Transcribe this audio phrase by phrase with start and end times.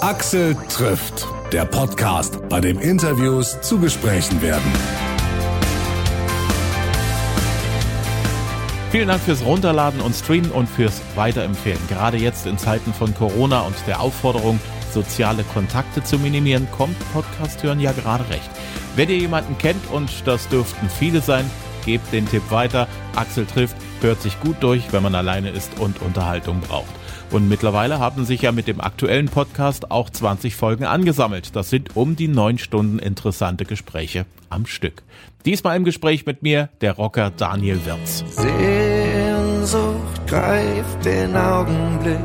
[0.00, 4.72] Axel trifft, der Podcast, bei dem Interviews zu Gesprächen werden.
[8.90, 11.80] Vielen Dank fürs Runterladen und Streamen und fürs Weiterempfehlen.
[11.88, 14.58] Gerade jetzt in Zeiten von Corona und der Aufforderung,
[14.90, 18.50] soziale Kontakte zu minimieren, kommt Podcast hören ja gerade recht.
[18.96, 21.44] Wenn ihr jemanden kennt, und das dürften viele sein,
[21.84, 22.88] gebt den Tipp weiter.
[23.16, 26.99] Axel trifft, hört sich gut durch, wenn man alleine ist und Unterhaltung braucht.
[27.30, 31.54] Und mittlerweile haben sich ja mit dem aktuellen Podcast auch 20 Folgen angesammelt.
[31.54, 35.04] Das sind um die neun Stunden interessante Gespräche am Stück.
[35.44, 38.24] Diesmal im Gespräch mit mir der Rocker Daniel Wirz.
[38.28, 42.18] Sehnsucht greift den Augenblick,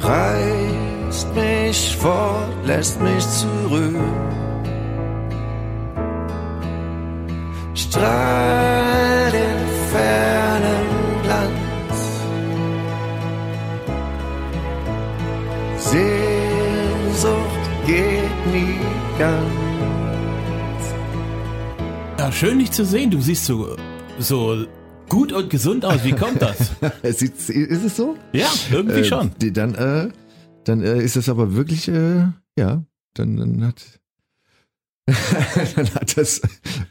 [0.00, 3.94] reißt mich fort, lässt mich zurück.
[7.74, 10.43] Strahl den fernen
[15.94, 18.74] Sehnsucht geht nie
[19.16, 19.44] ganz.
[22.18, 23.12] Ja, schön dich zu sehen.
[23.12, 23.76] Du siehst so,
[24.18, 24.64] so
[25.08, 26.02] gut und gesund aus.
[26.02, 26.72] Wie kommt das?
[27.16, 28.16] Sieht, ist es so?
[28.32, 29.30] ja, irgendwie Äh, schon.
[29.40, 30.08] die, dann äh,
[30.64, 32.26] dann äh, ist das aber wirklich, äh,
[32.58, 32.82] ja,
[33.14, 34.00] dann, dann hat
[35.76, 36.40] dann hat das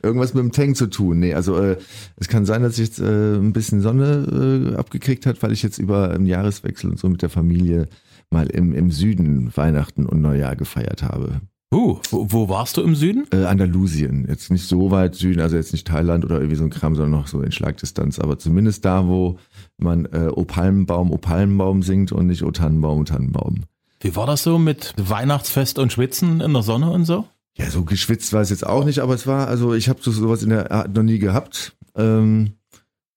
[0.02, 1.20] irgendwas mit dem Tank zu tun.
[1.20, 1.76] Nee, also äh,
[2.16, 5.62] es kann sein, dass ich jetzt äh, ein bisschen Sonne äh, abgekriegt hat, weil ich
[5.62, 7.90] jetzt über einen Jahreswechsel und so mit der Familie
[8.34, 11.42] mal im, im Süden Weihnachten und Neujahr gefeiert habe.
[11.74, 13.26] Uh, wo, wo warst du im Süden?
[13.32, 16.70] Äh, Andalusien, jetzt nicht so weit Süden, also jetzt nicht Thailand oder irgendwie so ein
[16.70, 19.40] Kram, sondern noch so in Schlagdistanz, aber zumindest da, wo
[19.78, 23.64] man äh, O Palmenbaum, O Palmenbaum singt und nicht O Tannenbaum, O Tannenbaum.
[24.02, 27.26] Wie war das so mit Weihnachtsfest und Schwitzen in der Sonne und so?
[27.58, 30.12] Ja, so geschwitzt war es jetzt auch nicht, aber es war, also ich habe so
[30.12, 31.76] sowas in der Art noch nie gehabt.
[31.96, 32.54] Ähm,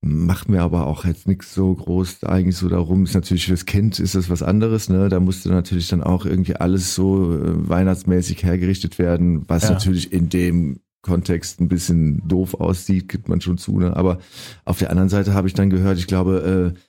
[0.06, 3.04] macht mir aber auch jetzt nichts so groß eigentlich so darum.
[3.04, 5.08] Ist natürlich fürs Kind ist das was anderes, ne?
[5.08, 9.70] Da musste natürlich dann auch irgendwie alles so äh, weihnachtsmäßig hergerichtet werden, was Ja.
[9.72, 13.96] natürlich in dem Kontext ein bisschen doof aussieht, gibt man schon zu, ne?
[13.96, 14.18] Aber
[14.64, 16.80] auf der anderen Seite habe ich dann gehört, ich glaube, äh,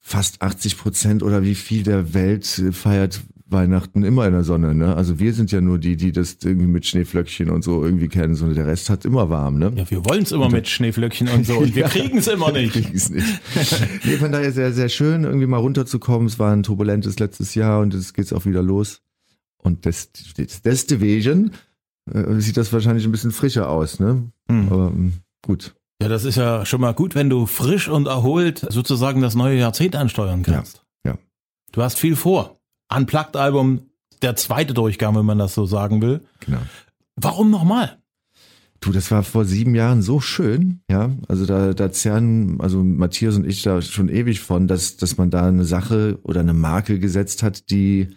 [0.00, 4.96] fast 80 Prozent oder wie viel der Welt feiert Weihnachten immer in der Sonne, ne?
[4.96, 8.34] Also wir sind ja nur die, die das irgendwie mit Schneeflöckchen und so irgendwie kennen,
[8.34, 9.72] sondern der Rest hat immer warm, ne?
[9.76, 11.88] Ja, wir wollen es immer mit Schneeflöckchen und so und wir Ja.
[11.88, 12.72] kriegen es immer Wir nicht.
[12.72, 13.26] kriegen's nicht.
[14.04, 16.26] nee, von daher sehr, sehr schön, irgendwie mal runterzukommen.
[16.26, 19.00] Es war ein turbulentes letztes Jahr und jetzt geht's auch wieder los.
[19.58, 21.52] Und das, das deswegen
[22.12, 24.24] äh, sieht das wahrscheinlich ein bisschen frischer aus, ne?
[24.48, 24.66] Hm.
[24.72, 25.12] Aber ähm,
[25.44, 25.74] gut.
[26.02, 29.56] Ja, das ist ja schon mal gut, wenn du frisch und erholt sozusagen das neue
[29.58, 30.82] Jahrzehnt ansteuern kannst.
[31.04, 31.18] Ja, ja.
[31.72, 32.58] Du hast viel vor.
[32.94, 33.90] Unplugged-Album,
[34.22, 36.22] der zweite Durchgang, wenn man das so sagen will.
[36.40, 36.60] Genau.
[37.16, 37.98] Warum nochmal?
[38.80, 41.10] Du, das war vor sieben Jahren so schön, ja.
[41.28, 45.30] Also da, da zerren, also Matthias und ich da schon ewig von, dass, dass man
[45.30, 48.08] da eine Sache oder eine Marke gesetzt hat, die,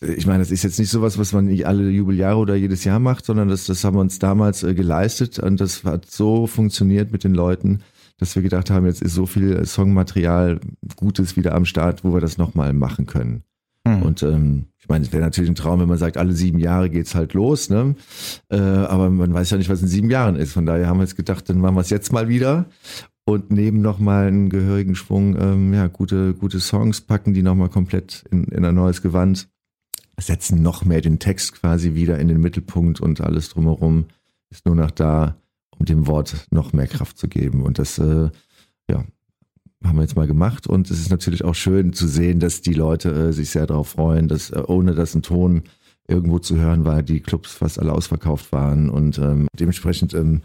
[0.00, 2.98] ich meine, das ist jetzt nicht sowas, was man nicht alle Jubeljahre oder jedes Jahr
[2.98, 7.10] macht, sondern das, das haben wir uns damals äh, geleistet und das hat so funktioniert
[7.10, 7.80] mit den Leuten,
[8.18, 10.60] dass wir gedacht haben, jetzt ist so viel Songmaterial
[10.96, 13.45] Gutes wieder am Start, wo wir das nochmal machen können.
[13.86, 14.02] Hm.
[14.02, 16.90] Und ähm, ich meine, es wäre natürlich ein Traum, wenn man sagt, alle sieben Jahre
[16.90, 17.94] geht's halt los, ne?
[18.50, 20.52] Äh, aber man weiß ja nicht, was in sieben Jahren ist.
[20.52, 22.66] Von daher haben wir jetzt gedacht, dann machen wir es jetzt mal wieder
[23.24, 28.24] und nehmen nochmal einen gehörigen Schwung, ähm, ja, gute, gute Songs, packen die nochmal komplett
[28.30, 29.48] in, in ein neues Gewand,
[30.18, 34.06] setzen noch mehr den Text quasi wieder in den Mittelpunkt und alles drumherum
[34.50, 35.36] ist nur noch da,
[35.76, 37.62] um dem Wort noch mehr Kraft zu geben.
[37.62, 38.30] Und das, äh,
[38.88, 39.04] ja,
[39.86, 42.74] haben wir jetzt mal gemacht und es ist natürlich auch schön zu sehen, dass die
[42.74, 45.62] Leute äh, sich sehr darauf freuen, dass äh, ohne dass ein Ton
[46.08, 50.42] irgendwo zu hören war, die Clubs fast alle ausverkauft waren und ähm, dementsprechend ähm,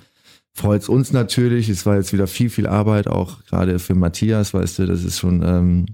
[0.53, 1.69] freut es uns natürlich.
[1.69, 5.19] Es war jetzt wieder viel, viel Arbeit, auch gerade für Matthias, weißt du, das ist
[5.19, 5.85] schon, ähm,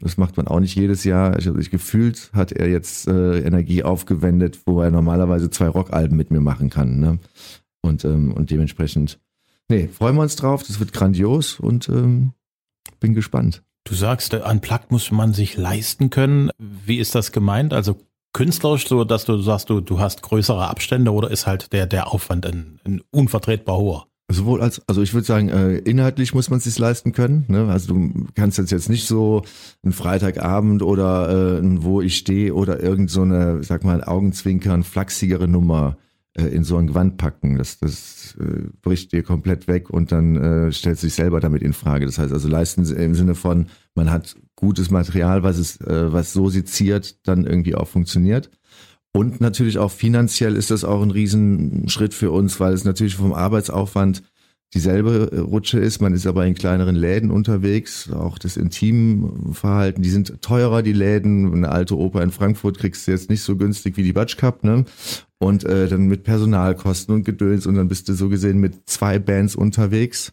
[0.00, 1.38] das macht man auch nicht jedes Jahr.
[1.38, 6.16] Ich, also ich gefühlt hat er jetzt äh, Energie aufgewendet, wo er normalerweise zwei Rockalben
[6.16, 7.00] mit mir machen kann.
[7.00, 7.18] Ne?
[7.82, 9.18] Und, ähm, und dementsprechend,
[9.68, 12.32] nee, freuen wir uns drauf, das wird grandios und ähm,
[12.98, 13.62] bin gespannt.
[13.84, 16.50] Du sagst, äh, Unplugged muss man sich leisten können.
[16.58, 17.72] Wie ist das gemeint?
[17.72, 17.96] Also
[18.32, 22.12] künstlerisch, so dass du sagst, du, du hast größere Abstände oder ist halt der, der
[22.12, 24.06] Aufwand ein, ein unvertretbar hoher?
[24.32, 27.46] Sowohl als, also ich würde sagen, äh, inhaltlich muss man es sich leisten können.
[27.48, 27.66] Ne?
[27.68, 29.42] Also du kannst jetzt jetzt nicht so
[29.82, 34.84] einen Freitagabend oder äh, ein Wo ich stehe oder irgend so eine, sag mal, Augenzwinkern,
[34.84, 35.96] flachsigere Nummer
[36.34, 37.58] äh, in so ein Gewand packen.
[37.58, 41.72] Das, das äh, bricht dir komplett weg und dann äh, stellt sich selber damit in
[41.72, 42.06] Frage.
[42.06, 46.32] Das heißt also leisten im Sinne von, man hat gutes Material, was es, äh, was
[46.32, 48.50] so seziert, dann irgendwie auch funktioniert.
[49.12, 53.32] Und natürlich auch finanziell ist das auch ein Riesenschritt für uns, weil es natürlich vom
[53.32, 54.22] Arbeitsaufwand
[54.74, 56.00] dieselbe Rutsche ist.
[56.00, 58.10] Man ist aber in kleineren Läden unterwegs.
[58.10, 61.52] Auch das Intimverhalten, die sind teurer, die Läden.
[61.52, 64.64] Eine alte Oper in Frankfurt kriegst du jetzt nicht so günstig wie die Batsch Cup,
[64.64, 64.84] ne?
[65.38, 69.18] Und äh, dann mit Personalkosten und Gedöns und dann bist du so gesehen mit zwei
[69.18, 70.32] Bands unterwegs,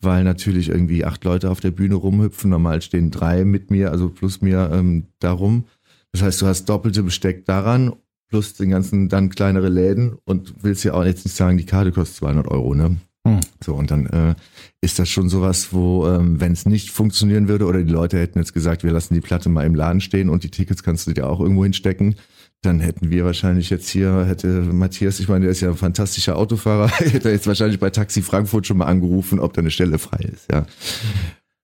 [0.00, 2.50] weil natürlich irgendwie acht Leute auf der Bühne rumhüpfen.
[2.50, 5.64] Normal stehen drei mit mir, also plus mir ähm, darum.
[6.12, 7.94] Das heißt, du hast doppelte Besteck daran
[8.28, 11.92] plus den ganzen dann kleinere Läden und willst ja auch jetzt nicht sagen, die Karte
[11.92, 12.96] kostet 200 Euro, ne?
[13.26, 13.40] Hm.
[13.62, 14.34] So, und dann äh,
[14.80, 18.38] ist das schon sowas, wo, ähm, wenn es nicht funktionieren würde oder die Leute hätten
[18.38, 21.12] jetzt gesagt, wir lassen die Platte mal im Laden stehen und die Tickets kannst du
[21.12, 22.16] dir auch irgendwo hinstecken,
[22.62, 26.36] dann hätten wir wahrscheinlich jetzt hier, hätte Matthias, ich meine, der ist ja ein fantastischer
[26.36, 30.28] Autofahrer, hätte jetzt wahrscheinlich bei Taxi Frankfurt schon mal angerufen, ob da eine Stelle frei
[30.32, 30.66] ist, ja.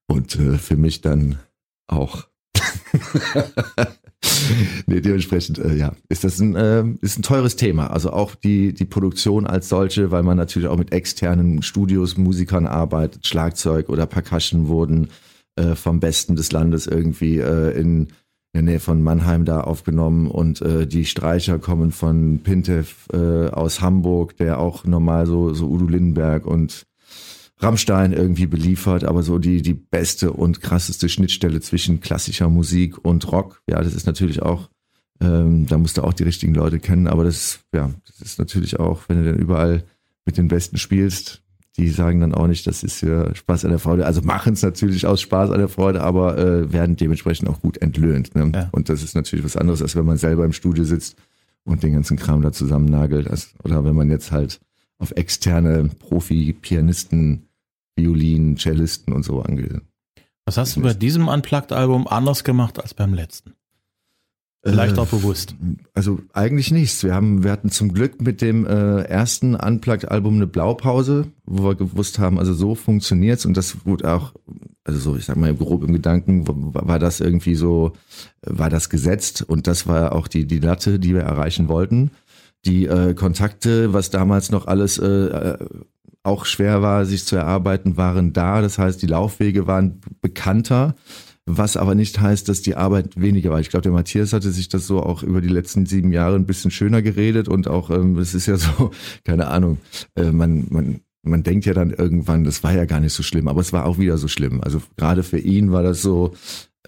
[0.07, 1.39] Und äh, für mich dann
[1.87, 2.27] auch.
[4.87, 7.87] nee, dementsprechend, äh, ja, ist das ein, äh, ist ein teures Thema.
[7.87, 12.65] Also auch die, die Produktion als solche, weil man natürlich auch mit externen Studios, Musikern
[12.65, 15.09] arbeitet, Schlagzeug oder Percussion wurden
[15.55, 18.07] äh, vom Besten des Landes irgendwie äh, in
[18.53, 23.79] der Nähe von Mannheim da aufgenommen und äh, die Streicher kommen von Pintev äh, aus
[23.79, 26.83] Hamburg, der auch normal so, so Udo Lindenberg und
[27.59, 33.29] Rammstein irgendwie beliefert, aber so die, die beste und krasseste Schnittstelle zwischen klassischer Musik und
[33.31, 33.61] Rock.
[33.69, 34.69] Ja, das ist natürlich auch,
[35.21, 38.79] ähm, da musst du auch die richtigen Leute kennen, aber das, ja, das ist natürlich
[38.79, 39.83] auch, wenn du dann überall
[40.25, 41.43] mit den Besten spielst,
[41.77, 44.05] die sagen dann auch nicht, das ist ja Spaß an der Freude.
[44.05, 47.77] Also machen es natürlich aus Spaß an der Freude, aber äh, werden dementsprechend auch gut
[47.77, 48.35] entlöhnt.
[48.35, 48.51] Ne?
[48.53, 48.69] Ja.
[48.71, 51.15] Und das ist natürlich was anderes, als wenn man selber im Studio sitzt
[51.63, 53.29] und den ganzen Kram da zusammennagelt.
[53.29, 54.59] Also, oder wenn man jetzt halt
[54.97, 57.48] auf externe Profi-Pianisten
[57.99, 59.81] Violinen, Cellisten und so angeht.
[60.45, 63.53] Was hast du bei diesem Unplugged-Album anders gemacht als beim letzten?
[64.63, 65.55] Vielleicht äh, auch bewusst.
[65.93, 67.03] Also eigentlich nichts.
[67.03, 71.75] Wir haben, wir hatten zum Glück mit dem äh, ersten Unplugged-Album eine Blaupause, wo wir
[71.75, 74.33] gewusst haben, also so funktioniert's und das wurde auch,
[74.83, 77.93] also so, ich sag mal grob im Gedanken, war das irgendwie so,
[78.41, 82.11] war das gesetzt und das war auch die die Latte, die wir erreichen wollten.
[82.65, 85.57] Die äh, Kontakte, was damals noch alles äh, äh
[86.23, 88.61] auch schwer war, sich zu erarbeiten, waren da.
[88.61, 90.95] Das heißt, die Laufwege waren bekannter,
[91.45, 93.59] was aber nicht heißt, dass die Arbeit weniger war.
[93.59, 96.45] Ich glaube, der Matthias hatte sich das so auch über die letzten sieben Jahre ein
[96.45, 98.91] bisschen schöner geredet und auch, ähm, es ist ja so,
[99.23, 99.79] keine Ahnung,
[100.15, 103.47] äh, man, man, man denkt ja dann irgendwann, das war ja gar nicht so schlimm,
[103.47, 104.61] aber es war auch wieder so schlimm.
[104.61, 106.33] Also gerade für ihn war das so,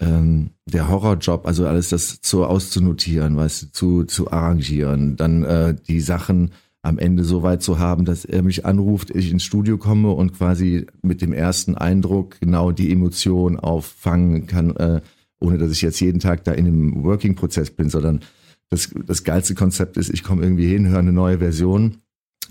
[0.00, 5.74] ähm, der Horrorjob, also alles das so auszunotieren, weißt du, zu, zu arrangieren, dann äh,
[5.88, 6.52] die Sachen
[6.82, 10.34] am Ende so weit zu haben, dass er mich anruft, ich ins Studio komme und
[10.34, 15.00] quasi mit dem ersten Eindruck genau die Emotion auffangen kann, äh,
[15.40, 18.20] ohne dass ich jetzt jeden Tag da in einem Working-Prozess bin, sondern
[18.68, 21.98] das, das geilste Konzept ist, ich komme irgendwie hin, höre eine neue Version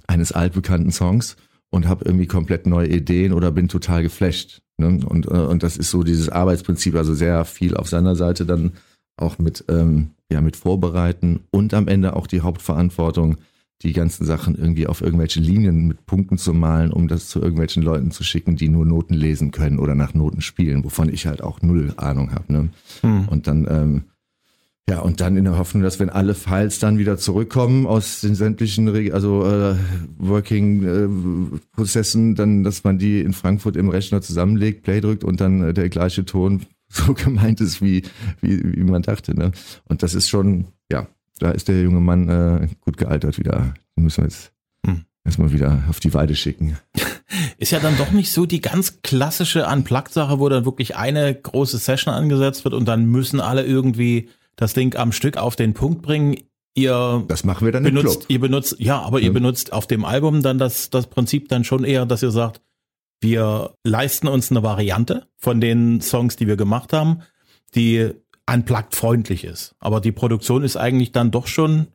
[0.07, 1.36] eines altbekannten Songs
[1.69, 4.62] und habe irgendwie komplett neue Ideen oder bin total geflasht.
[4.78, 5.00] Ne?
[5.06, 8.74] Und, äh, und das ist so dieses Arbeitsprinzip, also sehr viel auf seiner Seite dann
[9.18, 13.38] auch mit, ähm, ja, mit Vorbereiten und am Ende auch die Hauptverantwortung,
[13.83, 17.81] die ganzen Sachen irgendwie auf irgendwelche Linien mit Punkten zu malen, um das zu irgendwelchen
[17.81, 21.42] Leuten zu schicken, die nur Noten lesen können oder nach Noten spielen, wovon ich halt
[21.42, 22.54] auch null Ahnung habe.
[22.54, 22.69] Ne?
[23.01, 23.28] Hm.
[23.28, 24.04] Und dann, ähm,
[24.89, 28.36] ja, und dann in der Hoffnung, dass wenn alle Files dann wieder zurückkommen aus den
[28.36, 29.75] sämtlichen, also äh,
[30.18, 35.63] Working-Prozessen, äh, dann, dass man die in Frankfurt im Rechner zusammenlegt, Play drückt und dann
[35.63, 38.04] äh, der gleiche Ton so gemeint ist, wie,
[38.42, 39.35] wie, wie man dachte.
[39.35, 39.52] Ne?
[39.85, 41.07] Und das ist schon, ja,
[41.42, 43.74] da ist der junge Mann äh, gut gealtert wieder.
[43.98, 44.54] Den müssen wir jetzt
[44.86, 45.06] hm.
[45.26, 46.78] erstmal wieder auf die Weide schicken.
[47.57, 51.78] Ist ja dann doch nicht so die ganz klassische Unplugged-Sache, wo dann wirklich eine große
[51.78, 56.02] Session angesetzt wird und dann müssen alle irgendwie das Ding am Stück auf den Punkt
[56.02, 56.38] bringen.
[56.74, 58.26] Ihr das machen wir dann benutzt, im Club.
[58.30, 59.26] Ihr benutzt, ja, aber ja.
[59.26, 62.62] ihr benutzt auf dem Album dann das, das Prinzip dann schon eher, dass ihr sagt,
[63.21, 67.21] wir leisten uns eine Variante von den Songs, die wir gemacht haben,
[67.76, 68.12] die
[68.51, 69.75] unplugged freundlich ist.
[69.79, 71.87] Aber die Produktion ist eigentlich dann doch schon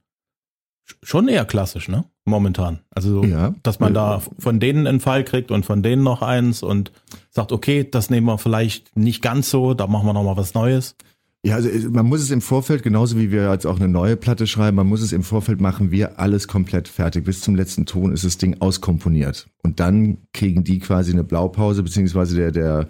[1.02, 2.04] schon eher klassisch, ne?
[2.24, 2.80] Momentan.
[2.90, 3.54] Also, ja.
[3.62, 6.92] dass man da von denen einen Fall kriegt und von denen noch eins und
[7.30, 10.54] sagt, okay, das nehmen wir vielleicht nicht ganz so, da machen wir noch mal was
[10.54, 10.96] Neues.
[11.44, 14.16] Ja, also äh, man muss es im Vorfeld, genauso wie wir jetzt auch eine neue
[14.16, 17.24] Platte schreiben, man muss es im Vorfeld machen, wir alles komplett fertig.
[17.24, 19.46] Bis zum letzten Ton ist das Ding auskomponiert.
[19.62, 22.88] Und dann kriegen die quasi eine Blaupause, beziehungsweise der, der,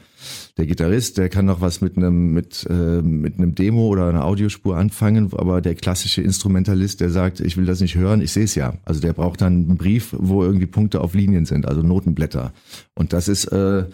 [0.56, 4.24] der Gitarrist, der kann noch was mit einem, mit, äh, mit einem Demo oder einer
[4.24, 8.44] Audiospur anfangen, aber der klassische Instrumentalist, der sagt, ich will das nicht hören, ich sehe
[8.44, 8.74] es ja.
[8.84, 12.52] Also der braucht dann einen Brief, wo irgendwie Punkte auf Linien sind, also Notenblätter.
[12.94, 13.84] Und das ist, äh,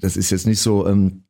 [0.00, 1.22] das ist jetzt nicht so, ähm,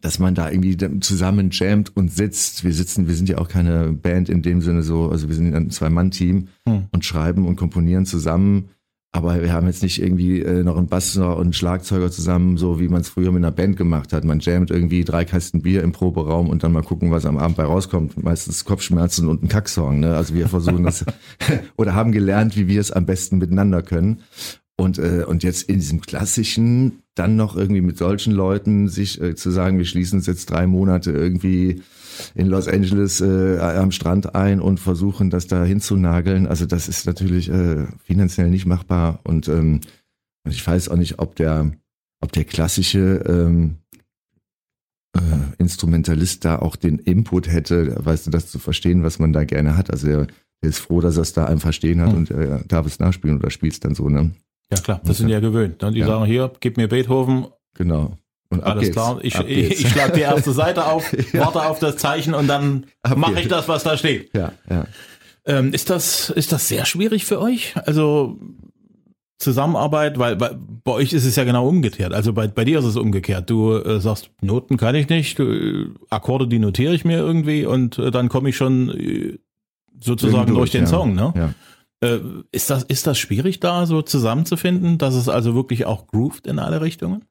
[0.00, 2.64] dass man da irgendwie zusammen jammt und sitzt.
[2.64, 5.54] Wir sitzen, wir sind ja auch keine Band in dem Sinne so, also wir sind
[5.54, 6.84] ein Zwei-Mann-Team hm.
[6.90, 8.68] und schreiben und komponieren zusammen
[9.14, 12.80] Aber wir haben jetzt nicht irgendwie äh, noch einen Basser und einen Schlagzeuger zusammen, so
[12.80, 14.24] wie man es früher mit einer Band gemacht hat.
[14.24, 17.58] Man jammt irgendwie drei Kasten Bier im Proberaum und dann mal gucken, was am Abend
[17.58, 18.22] bei rauskommt.
[18.22, 20.00] Meistens Kopfschmerzen und ein Kacksong.
[20.00, 20.16] Ne?
[20.16, 21.04] Also wir versuchen das
[21.76, 24.22] oder haben gelernt, wie wir es am besten miteinander können.
[24.76, 29.34] Und, äh, und jetzt in diesem klassischen, dann noch irgendwie mit solchen Leuten sich äh,
[29.34, 31.82] zu sagen, wir schließen uns jetzt drei Monate irgendwie
[32.34, 36.46] in Los Angeles äh, am Strand ein und versuchen, das da hinzunageln.
[36.46, 39.80] Also das ist natürlich äh, finanziell nicht machbar und ähm,
[40.48, 41.72] ich weiß auch nicht, ob der,
[42.20, 43.76] ob der klassische ähm,
[45.14, 45.20] äh,
[45.58, 49.76] Instrumentalist da auch den Input hätte, weißt du, das zu verstehen, was man da gerne
[49.76, 49.90] hat.
[49.90, 50.26] Also er,
[50.60, 52.16] er ist froh, dass er es da einfach stehen hat hm.
[52.16, 54.32] und er darf es nachspielen oder spielt es dann so, ne?
[54.70, 55.82] Ja klar, das sind ja gewöhnt.
[55.82, 56.06] Die ja.
[56.06, 57.46] sagen hier, gib mir Beethoven.
[57.74, 58.16] Genau.
[58.52, 58.92] Und Alles geht's.
[58.94, 61.40] klar, ich, ich, ich schlage die erste Seite auf, ja.
[61.40, 64.30] warte auf das Zeichen und dann mache ich das, was da steht.
[64.36, 64.86] Ja, ja.
[65.44, 67.74] Ähm, ist das ist das sehr schwierig für euch?
[67.86, 68.38] Also
[69.38, 72.12] Zusammenarbeit, weil, weil bei euch ist es ja genau umgekehrt.
[72.12, 73.50] Also bei, bei dir ist es umgekehrt.
[73.50, 77.66] Du äh, sagst, Noten kann ich nicht, du, äh, Akkorde, die notiere ich mir irgendwie
[77.66, 79.38] und äh, dann komme ich schon äh,
[80.00, 80.86] sozusagen durch, durch, den ja.
[80.86, 81.14] Song.
[81.14, 81.32] Ne?
[81.34, 81.54] Ja.
[82.08, 82.20] Äh,
[82.52, 86.58] ist das ist das schwierig da so zusammenzufinden, dass es also wirklich auch grooved in
[86.58, 87.24] alle Richtungen?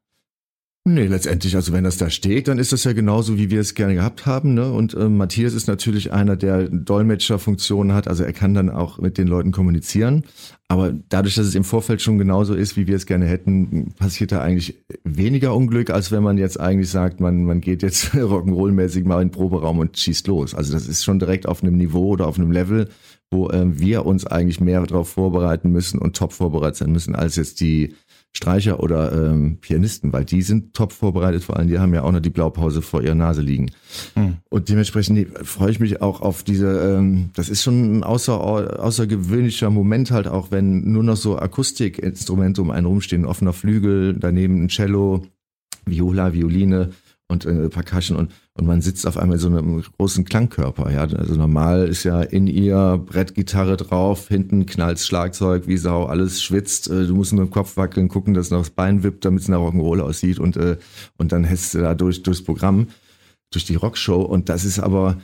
[0.83, 3.75] Nee, letztendlich, also wenn das da steht, dann ist das ja genauso, wie wir es
[3.75, 4.55] gerne gehabt haben.
[4.55, 4.71] Ne?
[4.71, 9.19] Und äh, Matthias ist natürlich einer, der Dolmetscherfunktionen hat, also er kann dann auch mit
[9.19, 10.23] den Leuten kommunizieren.
[10.69, 14.31] Aber dadurch, dass es im Vorfeld schon genauso ist, wie wir es gerne hätten, passiert
[14.31, 19.05] da eigentlich weniger Unglück, als wenn man jetzt eigentlich sagt, man, man geht jetzt Rock'n'Roll-mäßig
[19.05, 20.55] mal in den Proberaum und schießt los.
[20.55, 22.89] Also das ist schon direkt auf einem Niveau oder auf einem Level,
[23.29, 27.35] wo äh, wir uns eigentlich mehr darauf vorbereiten müssen und top vorbereitet sein müssen, als
[27.35, 27.93] jetzt die
[28.33, 32.11] Streicher oder ähm, Pianisten, weil die sind top vorbereitet, vor allem die haben ja auch
[32.11, 33.71] noch die Blaupause vor ihrer Nase liegen.
[34.15, 34.37] Mhm.
[34.49, 38.39] Und dementsprechend nee, freue ich mich auch auf diese, ähm, das ist schon ein außer,
[38.39, 44.63] außergewöhnlicher Moment halt auch, wenn nur noch so Akustikinstrumente um einen rumstehen, offener Flügel, daneben
[44.63, 45.23] ein Cello,
[45.85, 46.91] Viola, Violine
[47.27, 50.91] und äh, Percussion und, und man sitzt auf einmal in so einem großen Klangkörper.
[50.91, 56.43] Ja, also normal ist ja in ihr Brettgitarre drauf, hinten knallt Schlagzeug wie Sau, alles
[56.43, 56.87] schwitzt.
[56.87, 59.47] Äh, du musst nur im Kopf wackeln, gucken, dass noch das Bein wippt, damit es
[59.47, 60.77] nach Rock'n'Roll aussieht und äh,
[61.17, 62.89] und dann hättest du da durch durchs Programm,
[63.49, 65.17] durch die Rockshow und das ist aber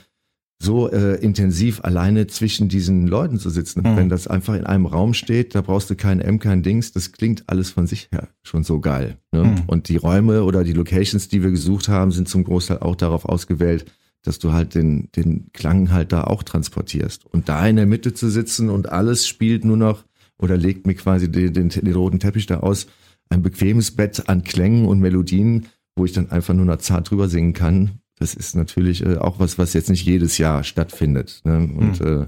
[0.60, 3.82] so äh, intensiv alleine zwischen diesen Leuten zu sitzen.
[3.82, 3.96] Mhm.
[3.96, 7.12] Wenn das einfach in einem Raum steht, da brauchst du kein M, kein Dings, das
[7.12, 9.18] klingt alles von sich her schon so geil.
[9.32, 9.44] Ne?
[9.44, 9.62] Mhm.
[9.68, 13.24] Und die Räume oder die Locations, die wir gesucht haben, sind zum Großteil auch darauf
[13.24, 13.86] ausgewählt,
[14.22, 17.24] dass du halt den, den Klang halt da auch transportierst.
[17.26, 20.04] Und da in der Mitte zu sitzen und alles spielt nur noch
[20.38, 22.88] oder legt mir quasi den, den, den roten Teppich da aus,
[23.28, 27.28] ein bequemes Bett an Klängen und Melodien, wo ich dann einfach nur noch zart drüber
[27.28, 31.40] singen kann, das ist natürlich äh, auch was, was jetzt nicht jedes Jahr stattfindet.
[31.44, 31.56] Ne?
[31.56, 32.06] Und, mhm.
[32.06, 32.26] äh,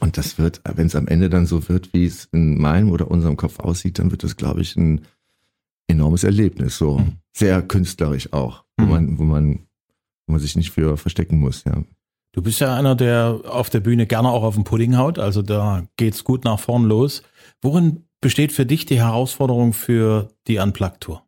[0.00, 3.10] und das wird, wenn es am Ende dann so wird, wie es in meinem oder
[3.10, 5.02] unserem Kopf aussieht, dann wird das, glaube ich, ein
[5.88, 6.78] enormes Erlebnis.
[6.78, 7.14] So mhm.
[7.32, 8.90] sehr künstlerisch auch, wo mhm.
[8.90, 9.58] man, wo man,
[10.26, 11.82] wo man sich nicht für verstecken muss, ja.
[12.32, 15.40] Du bist ja einer, der auf der Bühne gerne auch auf den Pudding haut, also
[15.40, 17.22] da geht's gut nach vorn los.
[17.62, 21.16] Worin besteht für dich die Herausforderung für die Unplugged-Tour?
[21.16, 21.25] Äh,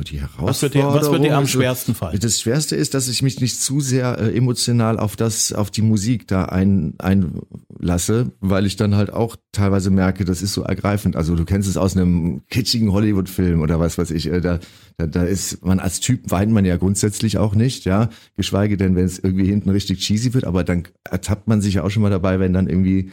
[0.00, 0.48] die Herausforderung.
[0.48, 2.18] Was wird dir, was wird dir am schwersten fallen?
[2.18, 5.82] Das Schwerste ist, dass ich mich nicht zu sehr äh, emotional auf das, auf die
[5.82, 11.16] Musik da ein, einlasse, weil ich dann halt auch teilweise merke, das ist so ergreifend.
[11.16, 14.26] Also du kennst es aus einem kitschigen Hollywood-Film oder was weiß ich.
[14.26, 14.58] Äh, da,
[14.96, 18.08] da, da ist man als Typ weint man ja grundsätzlich auch nicht, ja.
[18.36, 21.84] Geschweige denn, wenn es irgendwie hinten richtig cheesy wird, aber dann ertappt man sich ja
[21.84, 23.10] auch schon mal dabei, wenn dann irgendwie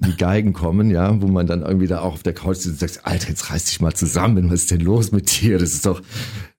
[0.00, 2.90] die Geigen kommen, ja, wo man dann irgendwie da auch auf der Couch sitzt und
[2.90, 5.58] sagt, Alter, jetzt reiß dich mal zusammen, was ist denn los mit dir?
[5.58, 6.02] Das ist doch,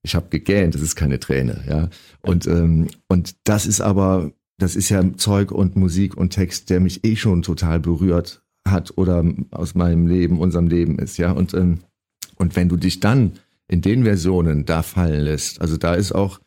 [0.03, 1.89] ich habe gegähnt, das ist keine Träne, ja.
[2.21, 6.79] Und, ähm, und das ist aber, das ist ja Zeug und Musik und Text, der
[6.79, 11.31] mich eh schon total berührt hat oder aus meinem Leben, unserem Leben ist, ja.
[11.31, 11.79] Und, ähm,
[12.35, 13.33] und wenn du dich dann
[13.67, 16.39] in den Versionen da fallen lässt, also da ist auch,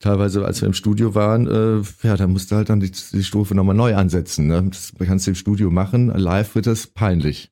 [0.00, 3.54] teilweise, als wir im Studio waren, äh, ja, da musste halt dann die, die Stufe
[3.54, 4.46] nochmal neu ansetzen.
[4.46, 4.64] Ne?
[4.68, 7.50] Das kannst du im Studio machen, live wird das peinlich.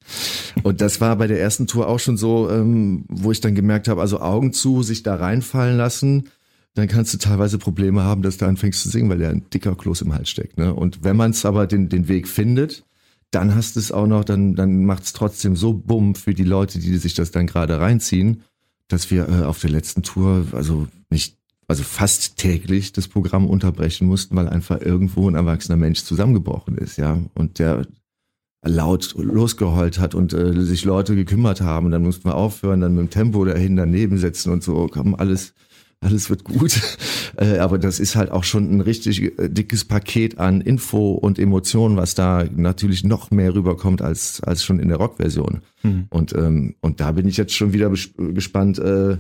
[0.63, 3.87] Und das war bei der ersten Tour auch schon so, ähm, wo ich dann gemerkt
[3.87, 6.31] habe, also Augen zu, sich da reinfallen lassen,
[6.75, 9.75] dann kannst du teilweise Probleme haben, dass du anfängst zu singen, weil der ein dicker
[9.75, 10.59] Kloß im Hals steckt.
[10.59, 10.73] Ne?
[10.73, 12.85] Und wenn man es aber den, den Weg findet,
[13.31, 16.45] dann hast du es auch noch, dann, dann macht es trotzdem so bumm für die
[16.45, 18.43] Leute, die sich das dann gerade reinziehen,
[18.87, 21.37] dass wir äh, auf der letzten Tour, also nicht
[21.69, 26.97] also fast täglich das Programm unterbrechen mussten, weil einfach irgendwo ein erwachsener Mensch zusammengebrochen ist,
[26.97, 27.19] ja.
[27.35, 27.87] Und der
[28.65, 31.91] laut losgeheult hat und äh, sich Leute gekümmert haben.
[31.91, 35.55] Dann mussten wir aufhören, dann mit dem Tempo dahin daneben setzen und so, komm, alles,
[36.01, 36.81] alles wird gut.
[37.37, 41.39] Äh, aber das ist halt auch schon ein richtig äh, dickes Paket an Info und
[41.39, 45.61] Emotionen, was da natürlich noch mehr rüberkommt als, als schon in der Rockversion.
[45.85, 46.07] Mhm.
[46.11, 48.79] Und, ähm, und da bin ich jetzt schon wieder gespannt.
[48.81, 49.19] Äh,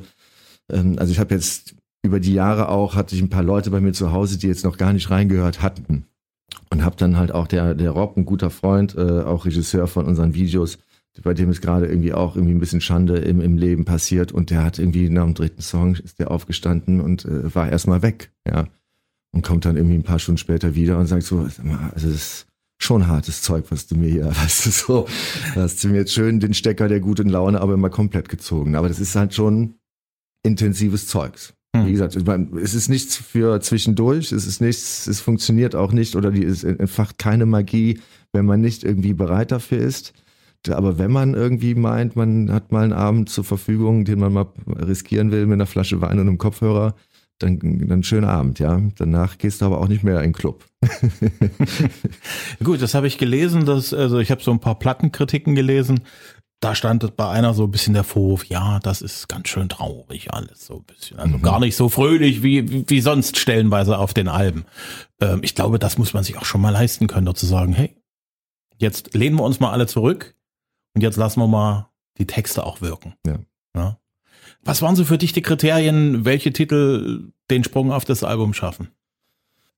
[0.69, 1.77] ähm, also ich habe jetzt
[2.09, 4.65] über die Jahre auch, hatte ich ein paar Leute bei mir zu Hause, die jetzt
[4.65, 6.07] noch gar nicht reingehört hatten.
[6.71, 10.07] Und habe dann halt auch der, der Rob, ein guter Freund, äh, auch Regisseur von
[10.07, 10.79] unseren Videos,
[11.23, 14.51] bei dem ist gerade irgendwie auch irgendwie ein bisschen Schande im, im Leben passiert und
[14.51, 18.33] der hat irgendwie nach dem dritten Song ist der aufgestanden und äh, war erstmal weg,
[18.47, 18.67] ja.
[19.33, 22.47] Und kommt dann irgendwie ein paar Stunden später wieder und sagt so, also das ist
[22.79, 25.09] schon hartes Zeug, was du mir hier, weißt du, so,
[25.55, 28.77] hast du mir jetzt schön den Stecker der guten Laune aber immer komplett gezogen.
[28.77, 29.75] Aber das ist halt schon
[30.43, 31.55] intensives Zeugs.
[31.77, 31.87] Hm.
[31.87, 36.31] Wie gesagt, es ist nichts für zwischendurch, es ist nichts, es funktioniert auch nicht oder
[36.31, 38.01] die, es entfacht keine Magie,
[38.33, 40.13] wenn man nicht irgendwie bereit dafür ist.
[40.69, 44.47] Aber wenn man irgendwie meint, man hat mal einen Abend zur Verfügung, den man mal
[44.67, 46.95] riskieren will mit einer Flasche Wein und einem Kopfhörer,
[47.39, 48.83] dann, dann schönen Abend, ja.
[48.97, 50.65] Danach gehst du aber auch nicht mehr in den Club.
[52.65, 56.01] Gut, das habe ich gelesen, dass, also ich habe so ein paar Plattenkritiken gelesen.
[56.61, 60.33] Da stand bei einer so ein bisschen der Vorwurf, ja, das ist ganz schön traurig
[60.33, 61.19] alles, so ein bisschen.
[61.19, 61.43] Also mhm.
[61.43, 64.65] gar nicht so fröhlich wie, wie sonst stellenweise auf den Alben.
[65.21, 67.73] Ähm, ich glaube, das muss man sich auch schon mal leisten können, dort zu sagen,
[67.73, 67.95] hey,
[68.79, 70.35] jetzt lehnen wir uns mal alle zurück
[70.95, 73.15] und jetzt lassen wir mal die Texte auch wirken.
[73.25, 73.39] Ja.
[73.77, 73.99] ja.
[74.65, 78.89] Was waren so für dich die Kriterien, welche Titel den Sprung auf das Album schaffen?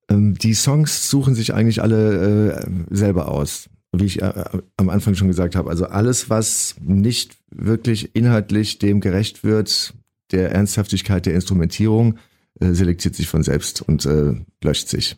[0.08, 3.68] Ähm, die Songs suchen sich eigentlich alle äh, selber aus.
[3.92, 4.44] Wie ich äh,
[4.76, 9.94] am Anfang schon gesagt habe, also alles, was nicht wirklich inhaltlich dem gerecht wird,
[10.30, 12.18] der Ernsthaftigkeit der Instrumentierung,
[12.60, 15.16] äh, selektiert sich von selbst und äh, löscht sich.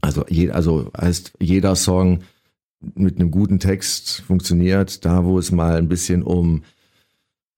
[0.00, 2.20] Also, je, also heißt jeder Song
[2.94, 5.04] mit einem guten Text funktioniert.
[5.04, 6.62] Da, wo es mal ein bisschen um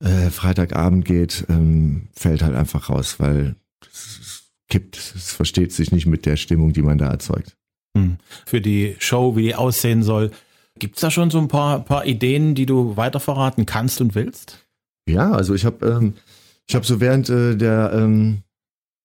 [0.01, 3.57] äh, Freitagabend geht, ähm, fällt halt einfach raus, weil
[3.93, 4.97] es kippt.
[4.97, 7.57] Es versteht sich nicht mit der Stimmung, die man da erzeugt.
[7.97, 8.19] Hm.
[8.47, 10.31] Für die Show, wie die aussehen soll,
[10.79, 14.15] gibt es da schon so ein paar, paar Ideen, die du weiter verraten kannst und
[14.15, 14.67] willst?
[15.09, 16.15] Ja, also ich habe ähm,
[16.73, 18.43] habe so während äh, der ähm,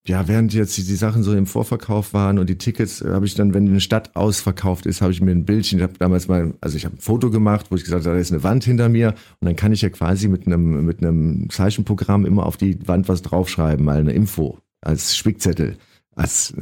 [0.07, 3.25] ja, während jetzt die, die, Sachen so im Vorverkauf waren und die Tickets, äh, habe
[3.25, 6.29] ich dann, wenn eine Stadt ausverkauft ist, habe ich mir ein Bildchen, ich habe damals
[6.29, 8.63] mal, also ich habe ein Foto gemacht, wo ich gesagt habe, da ist eine Wand
[8.63, 9.09] hinter mir
[9.41, 13.09] und dann kann ich ja quasi mit einem, mit einem Zeichenprogramm immer auf die Wand
[13.09, 15.77] was draufschreiben, mal eine Info als Spickzettel.
[16.15, 16.53] Als,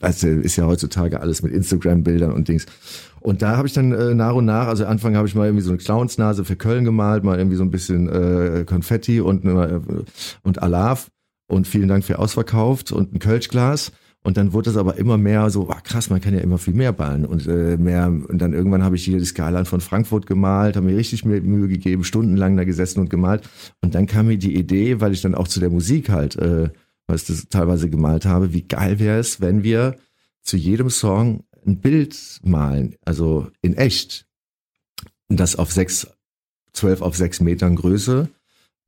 [0.00, 2.66] du, ist ja heutzutage alles mit Instagram-Bildern und Dings.
[3.20, 5.62] Und da habe ich dann äh, nach und nach, also Anfang habe ich mal irgendwie
[5.62, 9.80] so eine Clownsnase für Köln gemalt, mal irgendwie so ein bisschen äh, Konfetti und, äh,
[10.42, 11.10] und Alaf
[11.46, 13.92] und vielen Dank für ausverkauft und ein Kölschglas.
[14.22, 16.74] Und dann wurde es aber immer mehr so, ah, krass, man kann ja immer viel
[16.74, 18.06] mehr ballen und äh, mehr.
[18.06, 21.68] Und dann irgendwann habe ich hier die Skyline von Frankfurt gemalt, habe mir richtig Mühe
[21.68, 23.48] gegeben, stundenlang da gesessen und gemalt.
[23.80, 26.68] Und dann kam mir die Idee, weil ich dann auch zu der Musik halt, äh,
[27.10, 29.96] was das teilweise gemalt habe, wie geil wäre es, wenn wir
[30.42, 34.26] zu jedem Song ein Bild malen, also in echt.
[35.28, 36.08] Und das auf sechs,
[36.72, 38.28] zwölf auf sechs Metern Größe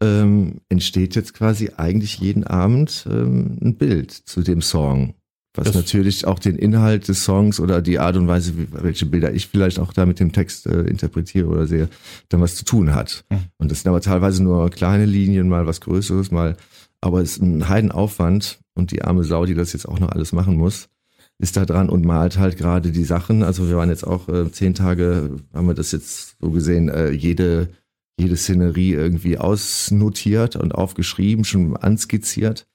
[0.02, 5.14] ähm, entsteht jetzt quasi eigentlich jeden Abend ähm, ein Bild zu dem Song.
[5.54, 9.34] Was das natürlich auch den Inhalt des Songs oder die Art und Weise, welche Bilder
[9.34, 11.90] ich vielleicht auch da mit dem Text äh, interpretiere oder sehe,
[12.30, 13.24] dann was zu tun hat.
[13.28, 13.38] Mhm.
[13.58, 16.56] Und das sind aber teilweise nur kleine Linien, mal was Größeres, mal,
[17.02, 20.32] aber es ist ein Heidenaufwand und die arme Sau, die das jetzt auch noch alles
[20.32, 20.88] machen muss,
[21.38, 23.42] ist da dran und malt halt gerade die Sachen.
[23.42, 27.10] Also wir waren jetzt auch äh, zehn Tage, haben wir das jetzt so gesehen, äh,
[27.10, 27.68] jede
[28.18, 32.66] jede Szenerie irgendwie ausnotiert und aufgeschrieben, schon anskizziert.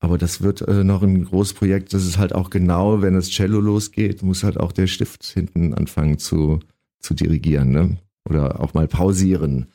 [0.00, 1.94] Aber das wird äh, noch ein großes Projekt.
[1.94, 5.72] Das ist halt auch genau, wenn das Cello losgeht, muss halt auch der Stift hinten
[5.74, 6.60] anfangen zu,
[7.00, 7.96] zu dirigieren, ne?
[8.28, 9.66] Oder auch mal pausieren.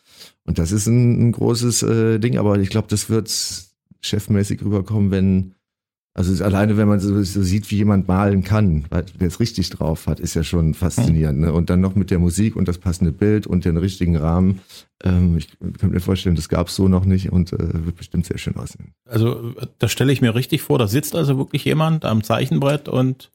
[0.44, 3.28] Und das ist ein, ein großes äh, Ding, aber ich glaube, das wird
[4.02, 5.56] chefmäßig rüberkommen, wenn
[6.20, 10.08] also alleine, wenn man so, so, sieht, wie jemand malen kann, der es richtig drauf
[10.08, 11.40] hat, ist ja schon faszinierend.
[11.40, 11.54] Ne?
[11.54, 14.60] Und dann noch mit der Musik und das passende Bild und den richtigen Rahmen.
[15.04, 18.26] Ähm, ich könnte mir vorstellen, das gab es so noch nicht und äh, wird bestimmt
[18.26, 18.92] sehr schön aussehen.
[19.06, 20.78] Also das stelle ich mir richtig vor.
[20.78, 23.32] Da sitzt also wirklich jemand am Zeichenbrett und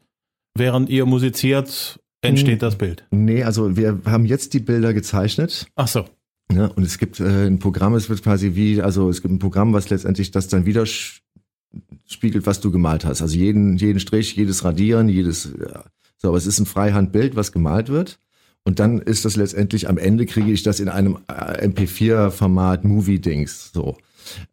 [0.55, 3.07] während ihr musiziert, entsteht das Bild.
[3.11, 5.68] Nee, also wir haben jetzt die Bilder gezeichnet.
[5.77, 6.05] Ach so.
[6.52, 9.38] Ja, und es gibt äh, ein Programm, es wird quasi wie, also es gibt ein
[9.38, 13.22] Programm, was letztendlich das dann wieder spiegelt, was du gemalt hast.
[13.22, 15.85] Also jeden, jeden Strich, jedes Radieren, jedes, ja.
[16.18, 18.18] so, aber es ist ein Freihandbild, was gemalt wird.
[18.64, 23.72] Und dann ist das letztendlich, am Ende kriege ich das in einem äh, MP4-Format Movie-Dings,
[23.72, 23.96] so.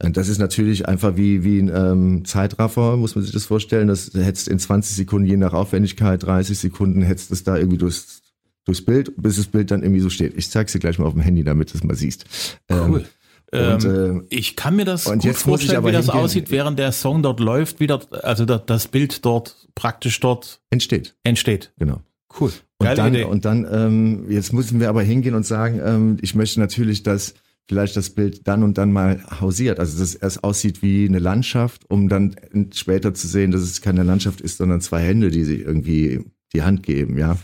[0.04, 3.88] Und das ist natürlich einfach wie, wie ein ähm, Zeitraffer, muss man sich das vorstellen.
[3.88, 8.21] Das hättest in 20 Sekunden, je nach Aufwendigkeit, 30 Sekunden, hättest es da irgendwie durchs,
[8.66, 10.38] durchs Bild, bis das Bild dann irgendwie so steht.
[10.38, 12.26] Ich zeig's dir gleich mal auf dem Handy, damit du es mal siehst.
[12.70, 13.06] Ähm, cool.
[13.54, 15.90] Ähm, Und, Ähm, äh, ich kann mir das und gut jetzt muss ich vorstellen, aber
[15.90, 19.26] wie das hingehen- aussieht, während der Song dort läuft, wie dort, also da- das Bild
[19.26, 21.74] dort praktisch dort entsteht, entsteht.
[21.78, 22.02] genau.
[22.40, 22.52] Cool.
[22.78, 23.24] Und Geile dann, Idee.
[23.26, 27.34] und dann ähm, jetzt müssen wir aber hingehen und sagen, ähm, ich möchte natürlich, dass
[27.68, 29.80] vielleicht das Bild dann und dann mal hausiert.
[29.82, 32.36] Also dass es erst aussieht wie eine Landschaft, um dann
[32.74, 36.62] später zu sehen, dass es keine Landschaft ist, sondern zwei Hände, die sich irgendwie die
[36.64, 37.38] Hand geben, ja.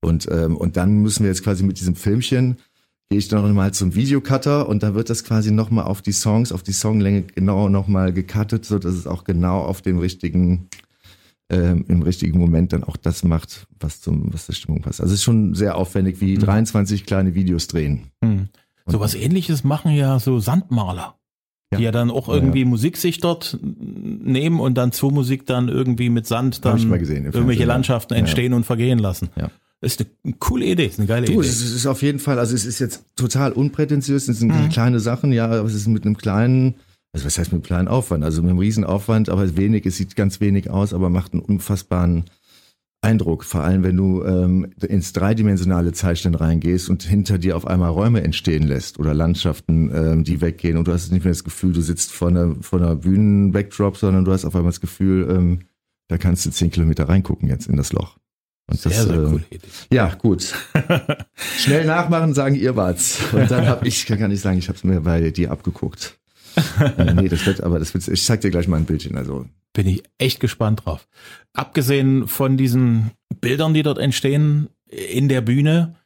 [0.00, 2.56] Und, ähm, und dann müssen wir jetzt quasi mit diesem Filmchen,
[3.10, 6.12] gehe ich dann noch mal zum Videocutter und da wird das quasi nochmal auf die
[6.12, 10.68] Songs, auf die Songlänge genau nochmal gecuttet, so dass es auch genau auf den richtigen
[11.50, 15.00] ähm, im richtigen Moment dann auch das macht, was zum, was zur Stimmung passt.
[15.00, 18.12] Also es ist schon sehr aufwendig, wie 23 kleine Videos drehen.
[18.22, 18.48] Hm.
[18.86, 21.16] So was ähnliches machen ja so Sandmaler.
[21.72, 26.10] Die ja dann auch irgendwie Musik sich dort nehmen und dann zur Musik dann irgendwie
[26.10, 27.66] mit Sand dann irgendwelche ja.
[27.66, 28.20] Landschaften Ja.
[28.20, 29.28] entstehen und vergehen lassen.
[29.36, 29.50] Ja.
[29.80, 31.40] Das ist eine coole Idee, ist eine geile Du, Idee.
[31.40, 34.48] es ist, es ist auf jeden Fall, also es ist jetzt total unprätentiös, es sind
[34.54, 34.68] Mhm.
[34.68, 36.74] kleine Sachen, ja, aber es ist mit einem kleinen,
[37.12, 40.16] also was heißt mit einem kleinen Aufwand, also mit einem Riesenaufwand, aber wenig, es sieht
[40.16, 42.24] ganz wenig aus, aber macht einen unfassbaren
[43.02, 47.88] Eindruck, vor allem wenn du ähm, ins dreidimensionale Zeichnen reingehst und hinter dir auf einmal
[47.88, 51.72] Räume entstehen lässt oder Landschaften, ähm, die weggehen und du hast nicht mehr das Gefühl,
[51.72, 55.60] du sitzt vor einer, vor einer Bühnen-Backdrop, sondern du hast auf einmal das Gefühl, ähm,
[56.08, 58.18] da kannst du zehn Kilometer reingucken jetzt in das Loch.
[58.70, 59.68] Und sehr, das, sehr äh, Idee.
[59.92, 60.54] ja, gut.
[61.58, 63.18] Schnell nachmachen, sagen ihr war's.
[63.32, 66.18] Und dann habe ich, kann ich sagen, ich habe es mir bei dir abgeguckt.
[66.98, 69.16] äh, nee, das wird, aber das wird, ich zeig dir gleich mal ein Bildchen.
[69.16, 71.08] Also Bin ich echt gespannt drauf.
[71.52, 75.96] Abgesehen von diesen Bildern, die dort entstehen in der Bühne,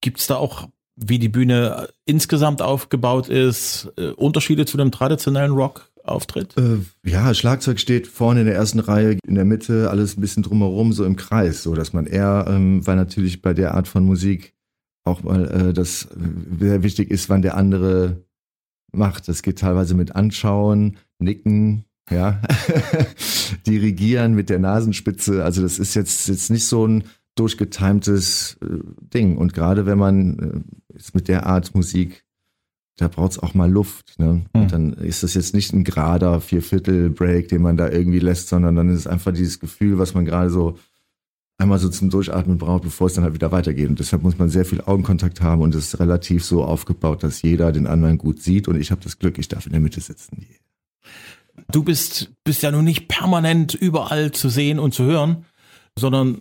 [0.00, 5.52] gibt's da auch, wie die Bühne insgesamt aufgebaut ist, äh, Unterschiede zu dem traditionellen
[6.00, 6.56] Rock-Auftritt?
[6.56, 10.42] äh, ja, Schlagzeug steht vorne in der ersten Reihe, in der Mitte, alles ein bisschen
[10.42, 14.04] drumherum, so im Kreis, so dass man eher, ähm, weil natürlich bei der Art von
[14.04, 14.54] Musik
[15.04, 18.24] auch mal äh, das äh, sehr wichtig ist, wann der andere
[18.92, 19.28] macht.
[19.28, 22.40] Das geht teilweise mit Anschauen, Nicken, ja,
[23.66, 25.44] dirigieren mit der Nasenspitze.
[25.44, 27.04] Also das ist jetzt jetzt nicht so ein
[27.36, 28.66] durchgetimtes äh,
[29.14, 29.36] Ding.
[29.36, 32.24] Und gerade wenn man äh, mit der Art Musik,
[33.00, 34.18] da braucht's auch mal Luft.
[34.18, 34.42] Ne?
[34.54, 34.62] Hm.
[34.62, 38.76] Und dann ist das jetzt nicht ein gerader Vierviertel-Break, den man da irgendwie lässt, sondern
[38.76, 40.78] dann ist es einfach dieses Gefühl, was man gerade so
[41.56, 43.88] einmal so zum Durchatmen braucht, bevor es dann halt wieder weitergeht.
[43.88, 47.42] Und deshalb muss man sehr viel Augenkontakt haben und es ist relativ so aufgebaut, dass
[47.42, 48.68] jeder den anderen gut sieht.
[48.68, 50.46] Und ich habe das Glück, ich darf in der Mitte sitzen.
[51.70, 55.44] Du bist, bist ja nun nicht permanent überall zu sehen und zu hören,
[55.98, 56.40] sondern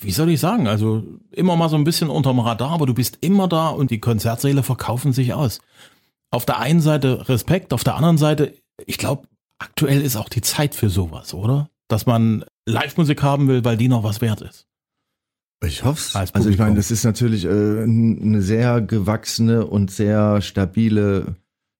[0.00, 3.18] wie soll ich sagen, also immer mal so ein bisschen unterm Radar, aber du bist
[3.20, 5.60] immer da und die Konzertsäle verkaufen sich aus.
[6.30, 8.54] Auf der einen Seite Respekt, auf der anderen Seite,
[8.86, 9.28] ich glaube,
[9.58, 11.70] aktuell ist auch die Zeit für sowas, oder?
[11.88, 14.66] Dass man Live-Musik haben will, weil die noch was wert ist.
[15.64, 20.40] Ich hoffe Als Also ich meine, das ist natürlich äh, eine sehr gewachsene und sehr
[20.42, 21.36] stabile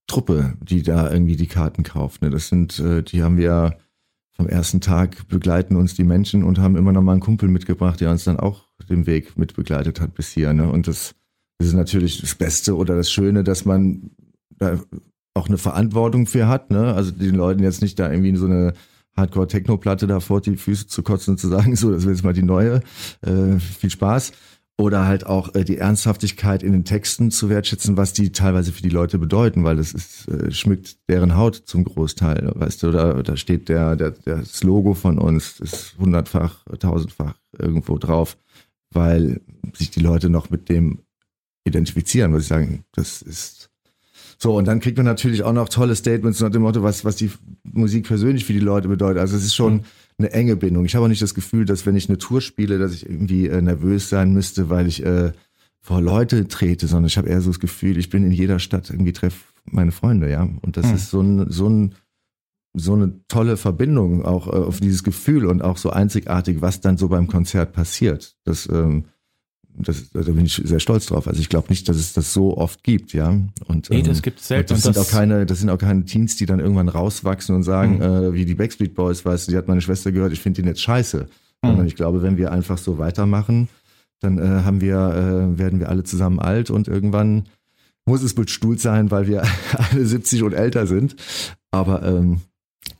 [0.06, 2.22] Truppe, die da irgendwie die Karten kauft.
[2.22, 2.30] Ne?
[2.30, 3.76] Das sind, äh, die haben wir
[4.36, 8.00] vom ersten Tag begleiten uns die Menschen und haben immer noch mal einen Kumpel mitgebracht,
[8.00, 10.52] der uns dann auch den Weg mit begleitet hat bis hier.
[10.52, 10.68] Ne?
[10.70, 11.14] Und das,
[11.58, 14.10] das ist natürlich das Beste oder das Schöne, dass man
[14.50, 14.80] da
[15.34, 16.70] auch eine Verantwortung für hat.
[16.70, 16.94] Ne?
[16.94, 18.74] Also den Leuten jetzt nicht da irgendwie so eine
[19.16, 22.32] Hardcore-Techno-Platte da vor die Füße zu kotzen und zu sagen, so, das ist jetzt mal
[22.32, 22.80] die neue.
[23.22, 24.32] Äh, viel Spaß.
[24.76, 28.82] Oder halt auch äh, die Ernsthaftigkeit in den Texten zu wertschätzen, was die teilweise für
[28.82, 33.22] die Leute bedeuten, weil das ist, äh, schmückt deren Haut zum Großteil, weißt du, da,
[33.22, 38.36] da steht der, der, das Logo von uns, ist hundertfach, tausendfach irgendwo drauf,
[38.90, 39.40] weil
[39.74, 41.00] sich die Leute noch mit dem
[41.64, 43.70] identifizieren, was ich sagen, das ist
[44.38, 47.16] so, und dann kriegt man natürlich auch noch tolle Statements nach dem Motto, was, was
[47.16, 47.30] die
[47.62, 49.20] Musik persönlich für die Leute bedeutet.
[49.20, 49.84] Also es ist schon
[50.18, 50.84] eine enge Bindung.
[50.84, 53.48] Ich habe auch nicht das Gefühl, dass wenn ich eine Tour spiele, dass ich irgendwie
[53.48, 55.32] äh, nervös sein müsste, weil ich äh,
[55.80, 58.90] vor Leute trete, sondern ich habe eher so das Gefühl, ich bin in jeder Stadt
[58.90, 60.48] irgendwie treff meine Freunde, ja.
[60.62, 60.94] Und das Hm.
[60.94, 61.94] ist so ein, so ein
[62.76, 66.96] so eine tolle Verbindung auch äh, auf dieses Gefühl und auch so einzigartig, was dann
[66.96, 68.36] so beim Konzert passiert.
[68.44, 69.04] Das, ähm,
[69.76, 71.26] das, da bin ich sehr stolz drauf.
[71.26, 73.30] Also ich glaube nicht, dass es das so oft gibt, ja.
[73.66, 74.68] Und, Nee, ähm, das gibt's selten.
[74.68, 77.54] Das Und sind das- auch keine, das sind auch keine Teens, die dann irgendwann rauswachsen
[77.54, 78.02] und sagen, Mhm.
[78.02, 80.68] äh, wie die Backstreet Boys, weißt du, die hat meine Schwester gehört, ich finde die
[80.68, 81.26] jetzt scheiße.
[81.64, 83.68] Sondern ich glaube, wenn wir einfach so weitermachen,
[84.20, 84.96] dann äh, haben wir,
[85.54, 87.44] äh, werden wir alle zusammen alt und irgendwann
[88.06, 89.42] muss es mit Stuhl sein, weil wir
[89.90, 91.16] alle 70 und älter sind.
[91.70, 92.42] Aber ähm,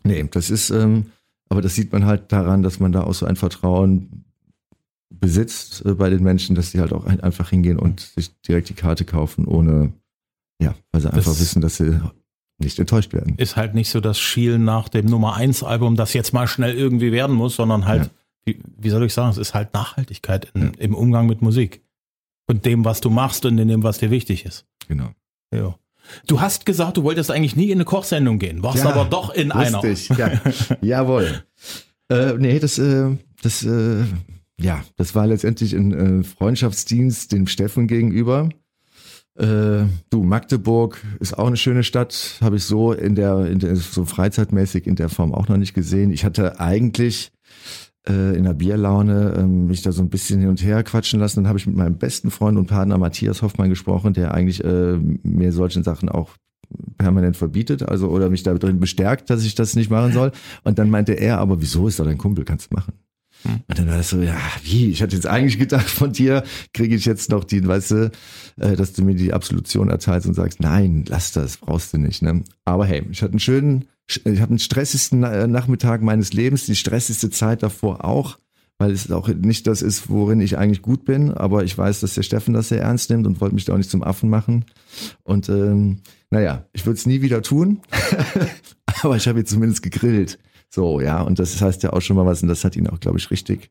[0.03, 1.07] nee, das ist, ähm,
[1.51, 4.25] aber das sieht man halt daran, dass man da auch so ein Vertrauen
[5.21, 8.69] besitzt äh, bei den Menschen, dass sie halt auch ein, einfach hingehen und sich direkt
[8.69, 9.93] die Karte kaufen, ohne,
[10.61, 12.01] ja, weil sie einfach Das- wissen, dass sie
[12.59, 13.35] nicht enttäuscht werden.
[13.37, 16.75] Ist halt nicht so das Schielen nach dem Nummer 1 Album, das jetzt mal schnell
[16.77, 18.11] irgendwie werden muss, sondern halt, Ja.
[18.47, 21.83] wie, wie soll ich sagen, es ist halt Nachhaltigkeit in, im Umgang mit Musik.
[22.47, 24.67] Und dem, was du machst und in dem, was dir wichtig ist.
[24.87, 25.11] Genau.
[25.53, 25.75] Ja.
[26.27, 29.31] Du hast gesagt, du wolltest eigentlich nie in eine Kochsendung gehen, warst Ja, aber doch
[29.31, 29.81] in einer.
[29.83, 30.31] Lustig, ja.
[30.83, 31.43] Jawohl.
[32.11, 34.05] Äh, nee, das, äh, das, äh,
[34.61, 38.49] ja, das war letztendlich ein äh, Freundschaftsdienst dem Steffen gegenüber.
[39.37, 43.75] Äh, du, Magdeburg ist auch eine schöne Stadt, habe ich so in der, in der,
[43.75, 46.13] so freizeitmäßig in der Form auch noch nicht gesehen.
[46.13, 47.33] Ich hatte eigentlich
[48.09, 51.41] äh, in der Bierlaune ähm, mich da so ein bisschen hin und her quatschen lassen.
[51.41, 54.99] Dann habe ich mit meinem besten Freund und Partner Matthias Hoffmann gesprochen, der eigentlich äh,
[55.23, 56.37] mir solchen Sachen auch
[56.97, 60.33] permanent verbietet, also oder mich da drin bestärkt, dass ich das nicht machen soll.
[60.63, 62.93] Und dann meinte er, aber wieso ist doch dein Kumpel, kannst du machen.
[63.45, 64.91] Und dann war das so, ja, wie?
[64.91, 68.11] Ich hatte jetzt eigentlich gedacht, von dir kriege ich jetzt noch die, weißt du,
[68.59, 72.23] äh, dass du mir die Absolution erteilst und sagst, nein, lass das, brauchst du nicht.
[72.23, 72.43] Ne?
[72.65, 76.77] Aber hey, ich hatte einen schönen, ich habe den stressigsten äh, Nachmittag meines Lebens, die
[76.77, 78.39] stressigste Zeit davor auch,
[78.79, 82.15] weil es auch nicht das ist, worin ich eigentlich gut bin, aber ich weiß, dass
[82.15, 84.65] der Steffen das sehr ernst nimmt und wollte mich da auch nicht zum Affen machen.
[85.23, 87.81] Und ähm, naja, ich würde es nie wieder tun,
[89.03, 90.39] aber ich habe jetzt zumindest gegrillt.
[90.75, 92.99] So, ja, und das heißt ja auch schon mal was, und das hat ihn auch,
[92.99, 93.71] glaube ich, richtig,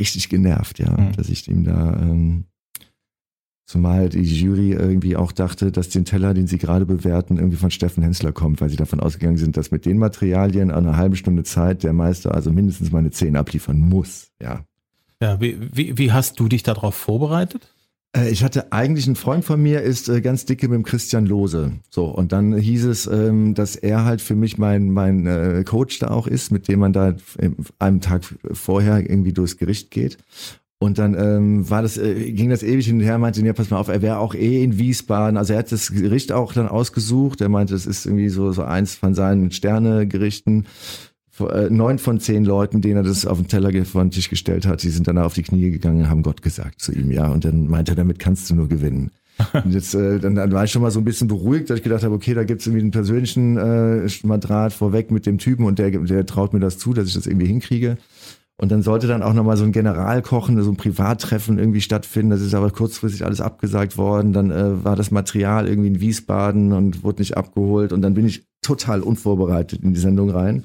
[0.00, 1.12] richtig genervt, ja, Mhm.
[1.12, 2.46] dass ich ihm da, ähm,
[3.66, 7.70] zumal die Jury irgendwie auch dachte, dass den Teller, den sie gerade bewerten, irgendwie von
[7.70, 11.14] Steffen Hensler kommt, weil sie davon ausgegangen sind, dass mit den Materialien an einer halben
[11.14, 14.64] Stunde Zeit der Meister also mindestens meine Zehn abliefern muss, ja.
[15.22, 17.73] Ja, wie, wie, wie hast du dich darauf vorbereitet?
[18.16, 21.26] Äh, Ich hatte eigentlich einen Freund von mir, ist äh, ganz dicke mit dem Christian
[21.26, 21.72] Lose.
[21.90, 25.98] So, und dann hieß es, ähm, dass er halt für mich mein, mein äh, Coach
[25.98, 27.14] da auch ist, mit dem man da
[27.78, 28.22] einen Tag
[28.52, 30.18] vorher irgendwie durchs Gericht geht.
[30.80, 33.70] Und dann ähm, war das, äh, ging das ewig hin und her, meinte, ja, pass
[33.70, 35.38] mal auf, er wäre auch eh in Wiesbaden.
[35.38, 37.40] Also er hat das Gericht auch dann ausgesucht.
[37.40, 40.66] Er meinte, das ist irgendwie so, so eins von seinen Sterne-Gerichten.
[41.40, 44.66] Äh, Neun von zehn Leuten, denen er das auf den Teller vor den Tisch gestellt
[44.66, 47.28] hat, die sind dann auf die Knie gegangen und haben Gott gesagt zu ihm, ja.
[47.28, 49.10] Und dann meinte er, damit kannst du nur gewinnen.
[49.64, 51.82] Und jetzt, äh, dann, dann war ich schon mal so ein bisschen beruhigt, dass ich
[51.82, 55.80] gedacht habe, okay, da gibt's irgendwie einen persönlichen äh, Madrat vorweg mit dem Typen und
[55.80, 57.98] der, der traut mir das zu, dass ich das irgendwie hinkriege.
[58.56, 62.30] Und dann sollte dann auch nochmal so ein Generalkochen, so ein Privattreffen irgendwie stattfinden.
[62.30, 64.32] Das ist aber kurzfristig alles abgesagt worden.
[64.32, 67.92] Dann äh, war das Material irgendwie in Wiesbaden und wurde nicht abgeholt.
[67.92, 70.64] Und dann bin ich total unvorbereitet in die Sendung rein.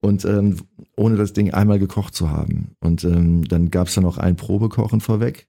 [0.00, 0.56] Und ähm,
[0.96, 2.72] ohne das Ding einmal gekocht zu haben.
[2.80, 5.46] Und ähm, dann gab's dann noch ein Probekochen vorweg,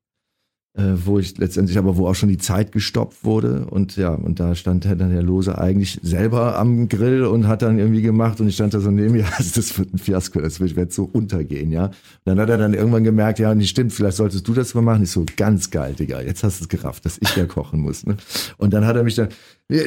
[0.73, 3.65] äh, wo ich letztendlich aber wo auch schon die Zeit gestoppt wurde.
[3.65, 7.77] Und ja, und da stand dann der Lose eigentlich selber am Grill und hat dann
[7.77, 10.59] irgendwie gemacht und ich stand da so neben mir, also das wird ein Fiasko, das
[10.59, 11.85] wird, wird so untergehen, ja.
[11.85, 11.93] Und
[12.25, 15.03] dann hat er dann irgendwann gemerkt, ja, nicht stimmt, vielleicht solltest du das mal machen.
[15.03, 18.05] Ich so, ganz geil, Digga, jetzt hast du es gerafft, dass ich ja kochen muss.
[18.05, 18.17] Ne?
[18.57, 19.29] Und dann hat er mich dann,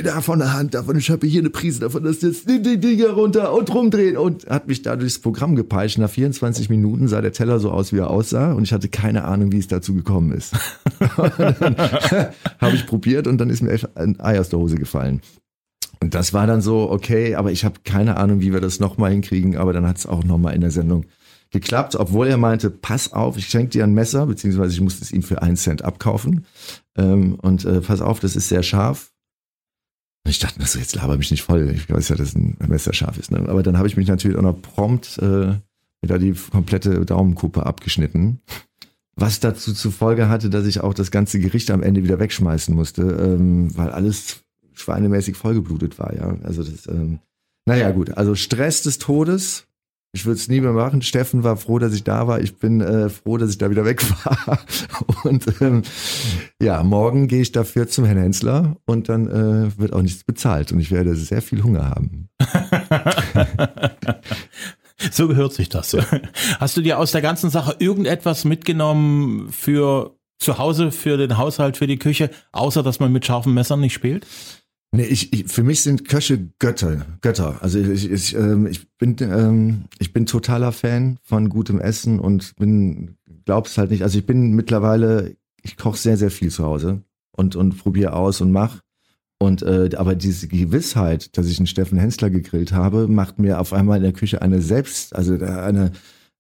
[0.02, 3.10] da von der Hand, davon, ich habe hier eine Prise davon, das jetzt die, Dinger
[3.10, 5.98] runter und rumdrehen und hat mich da durchs Programm gepeitscht.
[5.98, 9.24] Nach 24 Minuten sah der Teller so aus, wie er aussah und ich hatte keine
[9.24, 10.54] Ahnung, wie es dazu gekommen ist.
[11.18, 15.20] habe ich probiert und dann ist mir ein Ei aus der Hose gefallen.
[16.00, 19.10] Und das war dann so, okay, aber ich habe keine Ahnung, wie wir das nochmal
[19.10, 21.04] hinkriegen, aber dann hat es auch nochmal in der Sendung
[21.50, 25.12] geklappt, obwohl er meinte, pass auf, ich schenke dir ein Messer, beziehungsweise ich musste es
[25.12, 26.46] ihm für einen Cent abkaufen.
[26.96, 29.13] Ähm, und äh, pass auf, das ist sehr scharf.
[30.24, 31.70] Und ich dachte mir so, jetzt laber mich nicht voll.
[31.74, 33.30] Ich weiß ja, dass ein Messer scharf ist.
[33.30, 33.46] Ne?
[33.46, 35.54] Aber dann habe ich mich natürlich auch noch prompt äh,
[36.06, 38.40] da die komplette Daumenkuppe abgeschnitten.
[39.16, 42.74] Was dazu zur Folge hatte, dass ich auch das ganze Gericht am Ende wieder wegschmeißen
[42.74, 44.40] musste, ähm, weil alles
[44.74, 46.36] schweinemäßig vollgeblutet war, ja.
[46.42, 47.20] Also das, ähm,
[47.64, 48.16] naja, gut.
[48.16, 49.66] Also Stress des Todes.
[50.14, 51.02] Ich würde es nie mehr machen.
[51.02, 52.40] Steffen war froh, dass ich da war.
[52.40, 54.60] Ich bin äh, froh, dass ich da wieder weg war.
[55.24, 55.82] Und ähm,
[56.62, 60.70] ja, morgen gehe ich dafür zum Herrn Hensler und dann äh, wird auch nichts bezahlt
[60.70, 62.28] und ich werde sehr viel Hunger haben.
[65.10, 65.94] So gehört sich das.
[66.58, 71.76] Hast du dir aus der ganzen Sache irgendetwas mitgenommen für zu Hause, für den Haushalt,
[71.76, 74.24] für die Küche, außer dass man mit scharfen Messern nicht spielt?
[74.94, 77.58] Nee, ich, ich, für mich sind Köche Götter, Götter.
[77.62, 82.54] Also ich, ich, ähm, ich bin, ähm, ich bin totaler Fan von gutem Essen und
[82.56, 84.04] bin, glaubst halt nicht.
[84.04, 87.02] Also ich bin mittlerweile, ich koche sehr, sehr viel zu Hause
[87.32, 88.82] und und probiere aus und mach.
[89.38, 93.72] Und äh, aber diese Gewissheit, dass ich einen Steffen Hensler gegrillt habe, macht mir auf
[93.72, 95.90] einmal in der Küche eine selbst, also eine,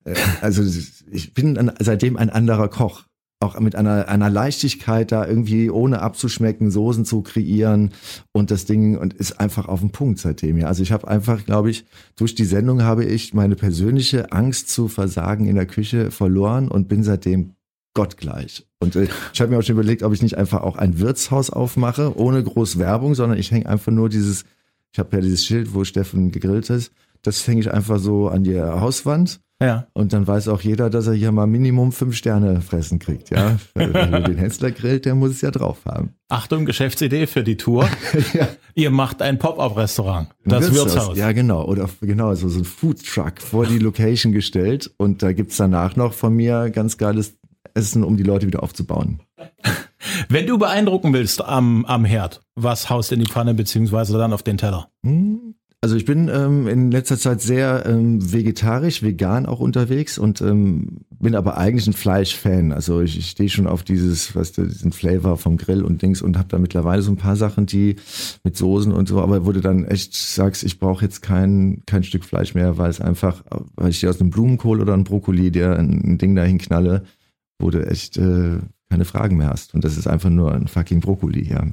[0.04, 0.62] äh, also
[1.10, 3.04] ich bin an, seitdem ein anderer Koch
[3.44, 7.90] auch mit einer, einer Leichtigkeit da irgendwie ohne abzuschmecken Soßen zu kreieren
[8.32, 10.66] und das Ding und ist einfach auf den Punkt seitdem ja.
[10.66, 11.84] Also ich habe einfach, glaube ich,
[12.16, 16.88] durch die Sendung habe ich meine persönliche Angst zu versagen in der Küche verloren und
[16.88, 17.54] bin seitdem
[17.94, 18.66] gottgleich.
[18.80, 21.50] Und äh, ich habe mir auch schon überlegt, ob ich nicht einfach auch ein Wirtshaus
[21.50, 24.44] aufmache, ohne groß Werbung, sondern ich hänge einfach nur dieses,
[24.92, 28.44] ich habe ja dieses Schild, wo Steffen gegrillt ist, das hänge ich einfach so an
[28.44, 29.86] die Hauswand Ja.
[29.92, 33.56] Und dann weiß auch jeder, dass er hier mal Minimum fünf Sterne fressen kriegt, ja.
[33.74, 36.14] Wenn du den Hensler grillt, der muss es ja drauf haben.
[36.28, 37.88] Achtung, Geschäftsidee für die Tour.
[38.34, 38.48] ja.
[38.74, 40.28] Ihr macht ein Pop-up-Restaurant.
[40.44, 41.16] Das Wirtshaus.
[41.16, 41.64] Ja, genau.
[41.64, 44.90] Oder genau, so, so ein Food Truck vor die Location gestellt.
[44.96, 47.34] Und da gibt's danach noch von mir ganz geiles
[47.74, 49.20] Essen, um die Leute wieder aufzubauen.
[50.28, 54.42] Wenn du beeindrucken willst am, am Herd, was haust in die Pfanne beziehungsweise dann auf
[54.42, 54.90] den Teller?
[55.02, 60.40] Hm, Also ich bin ähm, in letzter Zeit sehr ähm, vegetarisch, vegan auch unterwegs und
[60.40, 62.72] ähm, bin aber eigentlich ein Fleischfan.
[62.72, 66.22] Also ich, ich stehe schon auf dieses, weißt du, diesen Flavor vom Grill und Dings
[66.22, 67.96] und habe da mittlerweile so ein paar Sachen, die
[68.44, 72.24] mit Soßen und so, aber du dann echt sagst, ich brauche jetzt kein, kein Stück
[72.24, 73.44] Fleisch mehr, weil es einfach,
[73.76, 77.04] weil ich dir aus einem Blumenkohl oder einem Brokkoli dir ein, ein Ding dahin knalle,
[77.58, 78.56] wo du echt äh,
[78.88, 79.74] keine Fragen mehr hast.
[79.74, 81.66] Und das ist einfach nur ein fucking Brokkoli, ja.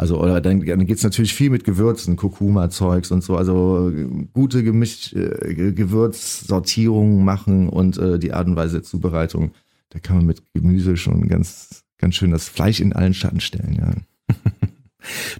[0.00, 3.36] Also, oder dann, dann geht's natürlich viel mit Gewürzen, Kurkuma-Zeugs und so.
[3.36, 3.92] Also
[4.32, 9.52] gute Gemisch, äh, Ge- Gewürzsortierungen machen und äh, die Art und Weise der Zubereitung.
[9.90, 13.76] Da kann man mit Gemüse schon ganz, ganz schön das Fleisch in allen Schatten stellen,
[13.80, 14.34] ja.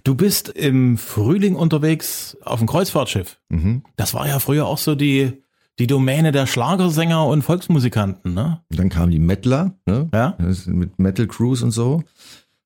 [0.03, 3.39] Du bist im Frühling unterwegs auf dem Kreuzfahrtschiff.
[3.49, 3.83] Mhm.
[3.97, 5.43] Das war ja früher auch so die,
[5.77, 8.61] die Domäne der Schlagersänger und Volksmusikanten, ne?
[8.69, 10.09] Dann kamen die Mettler, ne?
[10.13, 10.37] Ja?
[10.65, 12.03] Mit Metal Cruise und so.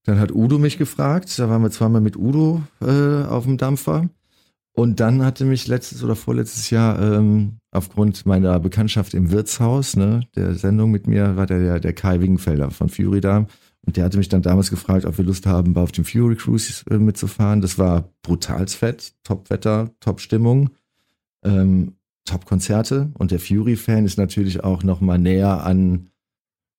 [0.03, 1.37] Dann hat Udo mich gefragt.
[1.39, 4.09] Da waren wir zweimal mit Udo äh, auf dem Dampfer.
[4.75, 10.27] Und dann hatte mich letztes oder vorletztes Jahr ähm, aufgrund meiner Bekanntschaft im Wirtshaus, ne,
[10.35, 13.45] der Sendung mit mir, war der, der, Kai Wingenfelder von Fury da.
[13.85, 16.83] Und der hatte mich dann damals gefragt, ob wir Lust haben, auf dem Fury Cruise
[16.89, 17.61] äh, mitzufahren.
[17.61, 20.71] Das war brutals fett, Top-Wetter, Top-Stimmung,
[21.43, 21.93] ähm,
[22.25, 23.11] Top-Konzerte.
[23.13, 26.09] Und der Fury-Fan ist natürlich auch noch mal näher an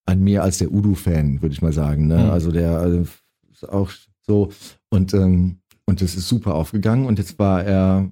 [0.06, 2.06] an mir als der Udo-Fan, würde ich mal sagen.
[2.06, 2.24] Ne?
[2.24, 2.30] Mhm.
[2.30, 3.06] Also der also
[3.52, 3.90] ist auch
[4.22, 4.52] so
[4.90, 8.10] und ähm, und das ist super aufgegangen und jetzt war er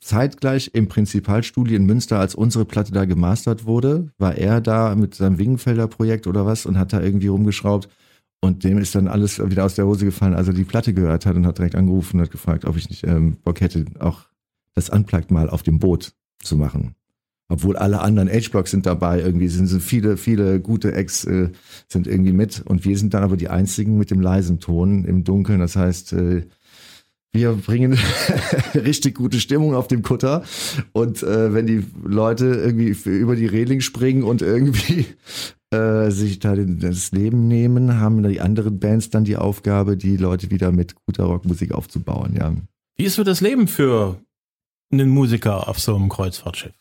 [0.00, 5.14] zeitgleich im Prinzipalstudio in Münster, als unsere Platte da gemastert wurde, war er da mit
[5.14, 7.88] seinem Wingenfelder Projekt oder was und hat da irgendwie rumgeschraubt
[8.40, 11.26] und dem ist dann alles wieder aus der Hose gefallen, als er die Platte gehört
[11.26, 14.26] hat und hat direkt angerufen und hat gefragt, ob ich nicht ähm, Bock hätte, auch
[14.74, 16.94] das Unplugged mal auf dem Boot zu machen.
[17.48, 21.50] Obwohl alle anderen H-Blocks sind dabei, irgendwie sind, sind viele, viele gute Acts äh,
[21.88, 25.22] sind irgendwie mit und wir sind dann aber die einzigen mit dem leisen Ton im
[25.22, 25.60] Dunkeln.
[25.60, 26.42] Das heißt, äh,
[27.32, 27.98] wir bringen
[28.74, 30.42] richtig gute Stimmung auf dem Kutter
[30.92, 35.06] und äh, wenn die Leute irgendwie über die Reling springen und irgendwie
[35.70, 40.50] äh, sich da das Leben nehmen, haben die anderen Bands dann die Aufgabe, die Leute
[40.50, 42.34] wieder mit guter Rockmusik aufzubauen.
[42.36, 42.54] Ja.
[42.96, 44.18] Wie ist so das Leben für
[44.90, 46.72] einen Musiker auf so einem Kreuzfahrtschiff?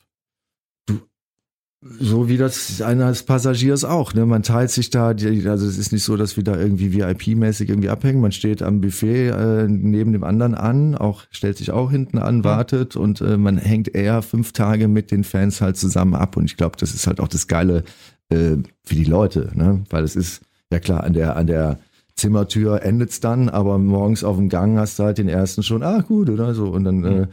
[1.82, 4.16] So wie das einer des Passagiers auch.
[4.16, 4.26] Ne?
[4.26, 7.90] Man teilt sich da, also es ist nicht so, dass wir da irgendwie VIP-mäßig irgendwie
[7.90, 8.22] abhängen.
[8.22, 12.44] Man steht am Buffet äh, neben dem anderen an, auch stellt sich auch hinten an,
[12.44, 16.38] wartet und äh, man hängt eher fünf Tage mit den Fans halt zusammen ab.
[16.38, 17.84] Und ich glaube, das ist halt auch das Geile
[18.30, 19.84] äh, für die Leute, ne?
[19.92, 21.78] Weil es ist, ja klar, an der, an der
[22.16, 26.00] Zimmertür endet's dann, aber morgens auf dem Gang hast du halt den ersten schon, ah
[26.00, 26.70] gut, oder so.
[26.70, 27.28] Und dann äh,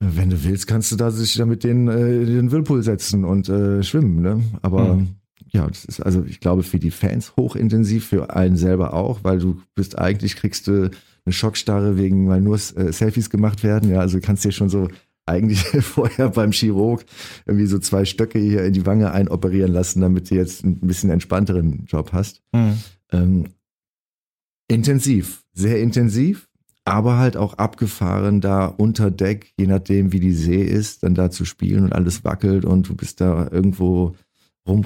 [0.00, 3.24] wenn du willst, kannst du da sich da mit den, äh, in den Whirlpool setzen
[3.24, 4.42] und äh, schwimmen, ne?
[4.62, 5.08] Aber Mhm.
[5.52, 9.38] ja, das ist also, ich glaube, für die Fans hochintensiv, für einen selber auch, weil
[9.38, 10.90] du bist eigentlich, kriegst du
[11.24, 14.68] eine Schockstarre wegen, weil nur äh, Selfies gemacht werden, ja, also du kannst dir schon
[14.68, 14.88] so
[15.24, 17.04] eigentlich vorher beim Chirurg
[17.46, 21.10] irgendwie so zwei Stöcke hier in die Wange einoperieren lassen, damit du jetzt ein bisschen
[21.10, 22.42] entspannteren Job hast.
[23.12, 23.46] Ähm,
[24.68, 26.45] intensiv, sehr intensiv,
[26.86, 31.30] aber halt auch abgefahren da unter Deck, je nachdem wie die See ist, dann da
[31.30, 34.14] zu spielen und alles wackelt und du bist da irgendwo
[34.68, 34.84] rum,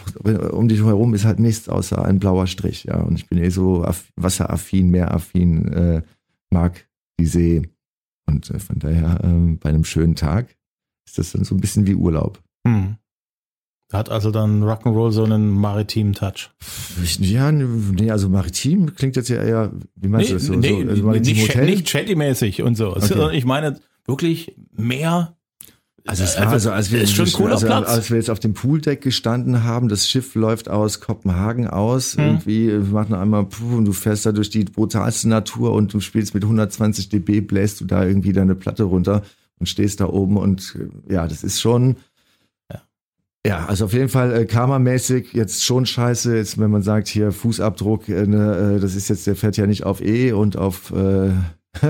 [0.50, 3.00] um dich herum ist halt nichts außer ein blauer Strich, ja.
[3.00, 6.02] Und ich bin eh so aff- wasseraffin, meeraffin, äh,
[6.50, 6.86] mag
[7.18, 7.62] die See.
[8.26, 10.56] Und äh, von daher, ähm, bei einem schönen Tag
[11.06, 12.42] ist das dann so ein bisschen wie Urlaub.
[12.66, 12.96] Hm.
[13.92, 16.50] Hat also dann Rock'n'Roll so einen maritimen Touch.
[17.18, 20.55] Ja, nee, also maritim klingt jetzt ja eher, wie meinst du das so?
[20.55, 21.64] nee, so also maritim nicht, Hotel?
[21.66, 22.94] nicht Shanty-mäßig und so.
[22.94, 23.37] Okay.
[23.37, 25.35] Ich meine wirklich mehr.
[26.07, 29.88] Also es war also, als wir, also, als wir jetzt auf dem Pooldeck gestanden haben,
[29.88, 32.24] das Schiff läuft aus Kopenhagen aus, Hm.
[32.24, 36.00] irgendwie, wir machen einmal, puh, und du fährst da durch die brutalste Natur und du
[36.00, 39.22] spielst mit 120 dB, bläst du da irgendwie deine Platte runter
[39.59, 40.74] und stehst da oben und
[41.09, 41.96] äh, ja, das ist schon.
[43.46, 47.33] Ja, also auf jeden Fall äh, karmamäßig jetzt schon scheiße, jetzt wenn man sagt hier
[47.33, 50.92] Fußabdruck, äh, ne, äh, das ist jetzt, der fährt ja nicht auf E und auf
[50.92, 51.31] äh,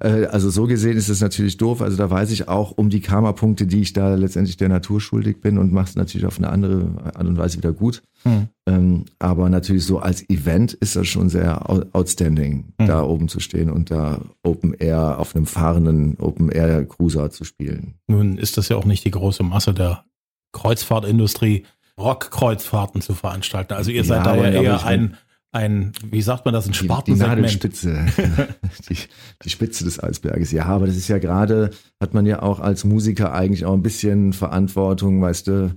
[0.00, 1.82] äh, also so gesehen ist es natürlich doof.
[1.82, 5.40] Also da weiß ich auch um die Karma-Punkte, die ich da letztendlich der Natur schuldig
[5.40, 8.02] bin und mache es natürlich auf eine andere Art und Weise wieder gut.
[8.22, 8.48] Hm.
[8.66, 12.86] Ähm, aber natürlich so als Event ist das schon sehr out- outstanding, Mhm.
[12.86, 17.44] da oben zu stehen und da Open Air auf einem fahrenden Open Air Cruiser zu
[17.44, 17.94] spielen.
[18.06, 20.04] Nun ist das ja auch nicht die große Masse der
[20.52, 21.64] Kreuzfahrtindustrie
[21.98, 23.74] Rockkreuzfahrten zu veranstalten.
[23.74, 25.16] Also ihr seid da ja eher ein,
[25.52, 27.36] ein, wie sagt man das, ein Die, die Spartensegment.
[27.38, 28.06] Nadelspitze,
[28.88, 28.96] die,
[29.44, 30.52] die Spitze des Eisberges.
[30.52, 33.82] Ja, aber das ist ja gerade, hat man ja auch als Musiker eigentlich auch ein
[33.82, 35.74] bisschen Verantwortung, weißt du.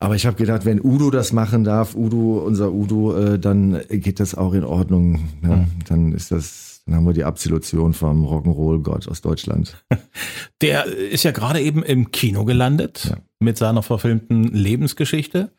[0.00, 4.20] Aber ich habe gedacht, wenn Udo das machen darf, Udo, unser Udo, äh, dann geht
[4.20, 5.28] das auch in Ordnung.
[5.42, 5.66] Ja?
[5.88, 9.82] Dann ist das, dann haben wir die Absolution vom Rock'n'Roll-Gott aus Deutschland.
[10.60, 13.16] Der ist ja gerade eben im Kino gelandet Ja.
[13.40, 15.52] mit seiner verfilmten Lebensgeschichte.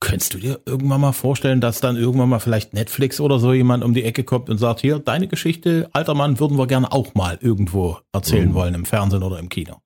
[0.00, 3.84] Könntest du dir irgendwann mal vorstellen, dass dann irgendwann mal vielleicht Netflix oder so jemand
[3.84, 7.14] um die Ecke kommt und sagt, hier, deine Geschichte, alter Mann, würden wir gerne auch
[7.14, 8.54] mal irgendwo erzählen Oh.
[8.54, 9.76] wollen, im Fernsehen oder im Kino.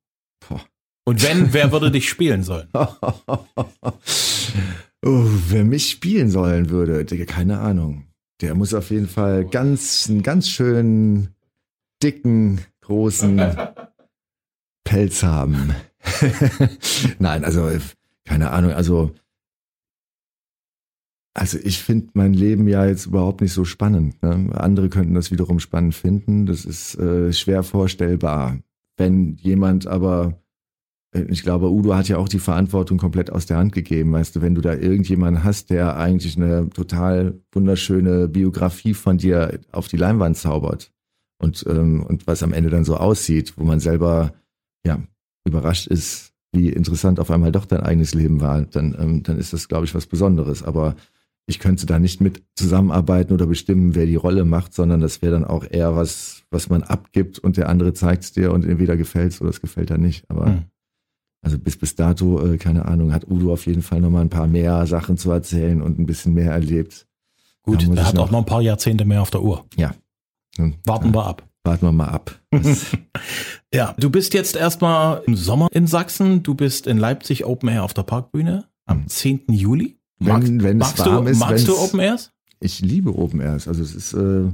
[0.48, 0.62] Boah.
[1.04, 2.68] Und wenn, wer würde dich spielen sollen?
[5.04, 8.04] oh, wer mich spielen sollen würde, keine Ahnung.
[8.40, 11.34] Der muss auf jeden Fall ganz, einen ganz schönen,
[12.02, 13.40] dicken, großen
[14.84, 15.74] Pelz haben.
[17.18, 17.70] Nein, also,
[18.24, 19.14] keine Ahnung, also,
[21.34, 24.22] also ich finde mein Leben ja jetzt überhaupt nicht so spannend.
[24.22, 24.50] Ne?
[24.54, 26.46] Andere könnten das wiederum spannend finden.
[26.46, 28.58] Das ist äh, schwer vorstellbar.
[28.96, 30.40] Wenn jemand aber
[31.12, 34.12] ich glaube, Udo hat ja auch die Verantwortung komplett aus der Hand gegeben.
[34.12, 39.60] Weißt du, wenn du da irgendjemanden hast, der eigentlich eine total wunderschöne Biografie von dir
[39.72, 40.92] auf die Leinwand zaubert
[41.38, 44.34] und, ähm, und was am Ende dann so aussieht, wo man selber
[44.84, 45.02] ja
[45.46, 49.52] überrascht ist, wie interessant auf einmal doch dein eigenes Leben war, dann, ähm, dann ist
[49.52, 50.62] das, glaube ich, was Besonderes.
[50.62, 50.96] Aber
[51.46, 55.32] ich könnte da nicht mit zusammenarbeiten oder bestimmen, wer die Rolle macht, sondern das wäre
[55.32, 58.96] dann auch eher was, was man abgibt und der andere zeigt es dir und entweder
[58.96, 60.28] gefällt oder es gefällt er nicht.
[60.28, 60.64] Aber Hm.
[61.42, 64.46] Also bis bis dato, äh, keine Ahnung, hat Udo auf jeden Fall nochmal ein paar
[64.46, 67.06] mehr Sachen zu erzählen und ein bisschen mehr erlebt.
[67.62, 69.64] Gut, ich hat auch noch ein paar Jahrzehnte mehr auf der Uhr.
[70.56, 71.46] Hm, Warten wir ab.
[71.64, 72.38] Warten wir mal ab.
[73.74, 76.42] Ja, du bist jetzt erstmal im Sommer in Sachsen.
[76.42, 79.42] Du bist in Leipzig Open Air auf der Parkbühne am 10.
[79.50, 79.98] Juli.
[80.18, 82.32] Magst, Wenn- wenn es magst, warm du, ist, magst du Open Airs?
[82.60, 83.68] ich liebe Open Airs.
[83.68, 84.50] Also es ist, äh,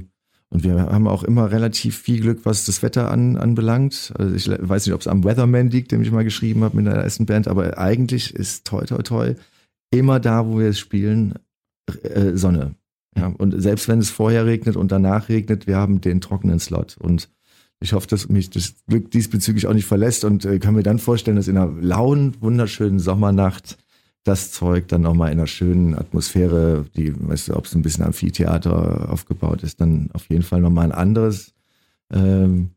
[0.53, 4.13] und wir haben auch immer relativ viel Glück, was das Wetter an, anbelangt.
[4.19, 6.85] Also ich weiß nicht, ob es am Weatherman liegt, dem ich mal geschrieben habe mit
[6.85, 9.33] der ersten Band, aber eigentlich ist toi toi toi
[9.89, 11.33] immer da, wo wir es spielen,
[12.03, 12.75] äh, Sonne.
[13.17, 16.97] Ja, und selbst wenn es vorher regnet und danach regnet, wir haben den trockenen Slot.
[16.99, 17.29] Und
[17.79, 20.99] ich hoffe, dass mich das Glück diesbezüglich auch nicht verlässt und äh, kann mir dann
[20.99, 23.79] vorstellen, dass in einer lauen, wunderschönen Sommernacht
[24.23, 28.05] das Zeug dann nochmal in einer schönen Atmosphäre, die, weißt du, ob es ein bisschen
[28.05, 31.53] Amphitheater aufgebaut ist, dann auf jeden Fall nochmal ein anderes,
[32.11, 32.71] ähm,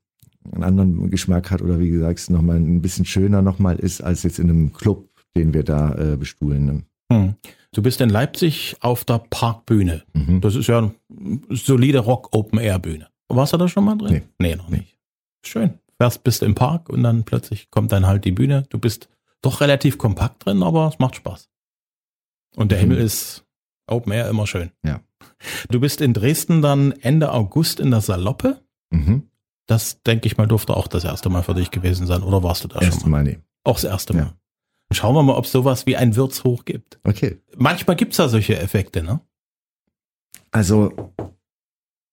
[0.53, 4.39] einen anderen Geschmack hat oder wie gesagt, nochmal ein bisschen schöner nochmal ist, als jetzt
[4.39, 6.67] in einem Club, den wir da äh, bestuhlen.
[6.67, 6.83] Ne?
[7.13, 7.35] Hm.
[7.73, 10.03] Du bist in Leipzig auf der Parkbühne.
[10.15, 10.41] Mhm.
[10.41, 13.09] Das ist ja eine solide Rock-Open-Air-Bühne.
[13.29, 14.23] Warst du da schon mal drin?
[14.39, 14.57] Nee.
[14.57, 14.97] noch nicht.
[15.45, 15.75] Schön.
[16.01, 18.65] Fährst, bist im Park und dann plötzlich kommt dann halt die Bühne.
[18.71, 19.09] Du bist
[19.43, 21.49] doch relativ kompakt drin, aber es macht Spaß.
[22.57, 22.83] Und der Mhm.
[22.83, 23.45] Himmel ist
[23.87, 24.71] Open Air immer schön.
[24.85, 25.01] Ja.
[25.71, 28.63] Du bist in Dresden dann Ende August in der Saloppe.
[28.91, 29.29] Mhm.
[29.67, 32.23] Das, denke ich mal, durfte auch das erste Mal für dich gewesen sein.
[32.23, 33.25] Oder warst du da Erste schon mal?
[33.25, 33.39] Mal, nee.
[33.65, 34.23] Auch das erste Mal.
[34.23, 34.35] Ja.
[34.93, 37.01] Schauen wir mal, ob es sowas wie ein Wirtshoch gibt.
[37.05, 37.41] Okay.
[37.57, 39.21] Manchmal gibt's da solche Effekte, ne?
[40.53, 41.13] Also,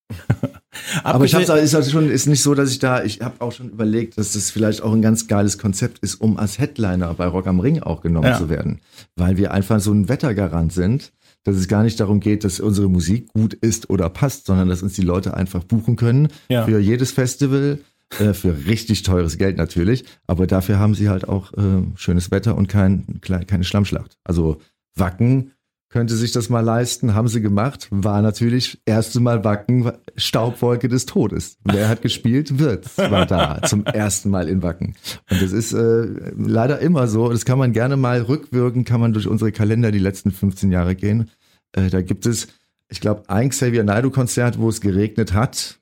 [1.04, 3.36] aber ich Abgesehen- habe ist also schon ist nicht so, dass ich da ich habe
[3.40, 7.14] auch schon überlegt, dass das vielleicht auch ein ganz geiles Konzept ist, um als Headliner
[7.14, 8.38] bei Rock am Ring auch genommen Ja.
[8.38, 8.80] zu werden,
[9.16, 11.12] weil wir einfach so ein Wettergarant sind,
[11.44, 14.82] dass es gar nicht darum geht, dass unsere Musik gut ist oder passt, sondern dass
[14.82, 16.64] uns die Leute einfach buchen können Ja.
[16.66, 17.80] für jedes Festival.
[18.20, 22.56] äh, Für richtig teures Geld natürlich, aber dafür haben sie halt auch äh, schönes Wetter
[22.56, 24.18] und kein, keine Schlammschlacht.
[24.24, 24.62] Also
[24.96, 25.52] Wacken
[25.94, 31.06] könnte sich das mal leisten, haben sie gemacht, war natürlich erste Mal Wacken, Staubwolke des
[31.06, 31.58] Todes.
[31.66, 32.58] Wer hat gespielt?
[32.58, 34.96] Wirtz war da zum ersten Mal in Wacken.
[35.30, 39.14] Und das ist äh, leider immer so, das kann man gerne mal rückwirken, kann man
[39.14, 41.30] durch unsere Kalender die letzten 15 Jahre gehen.
[41.74, 42.48] Äh, da gibt es,
[42.90, 45.78] ich glaube, ein Xavier Naidoo Konzert, wo es geregnet hat.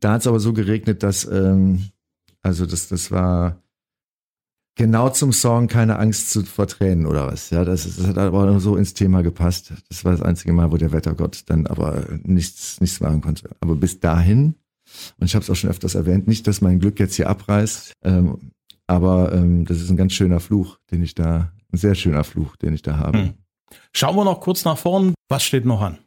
[0.00, 1.90] Da hat es aber so geregnet, dass, ähm,
[2.40, 3.60] also das, das war
[4.78, 7.50] genau zum Song Keine Angst zu vor Tränen oder was.
[7.50, 9.74] Ja, das, das hat aber so ins Thema gepasst.
[9.90, 13.50] Das war das einzige Mal, wo der Wettergott dann aber nichts, nichts machen konnte.
[13.60, 14.54] Aber bis dahin,
[15.18, 17.92] und ich habe es auch schon öfters erwähnt, nicht, dass mein Glück jetzt hier abreißt,
[18.04, 18.52] ähm,
[18.86, 22.56] aber ähm, das ist ein ganz schöner Fluch, den ich da, ein sehr schöner Fluch,
[22.56, 23.18] den ich da habe.
[23.18, 23.34] Hm.
[23.92, 25.12] Schauen wir noch kurz nach vorn.
[25.28, 25.98] Was steht noch an?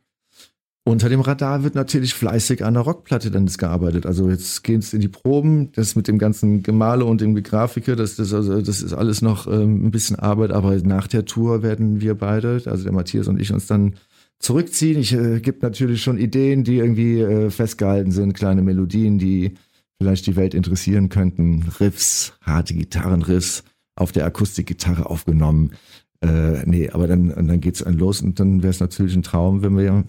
[0.84, 4.08] Unter dem Radar wird natürlich fleißig an der Rockplatte dann gearbeitet.
[4.08, 8.16] Also jetzt geht's in die Proben, das mit dem ganzen Gemale und dem Grafike, das,
[8.16, 12.02] das, also, das ist alles noch ähm, ein bisschen Arbeit, aber nach der Tour werden
[12.02, 13.94] wir beide, also der Matthias und ich, uns dann
[14.40, 15.00] zurückziehen.
[15.00, 19.54] Ich äh, gibt natürlich schon Ideen, die irgendwie äh, festgehalten sind, kleine Melodien, die
[20.00, 23.64] vielleicht die Welt interessieren könnten, Riffs, harte Gitarrenriffs,
[23.96, 25.74] auf der Akustikgitarre aufgenommen.
[26.22, 29.62] Äh, nee, aber dann, dann geht's dann los und dann wäre es natürlich ein Traum,
[29.62, 30.06] wenn wir,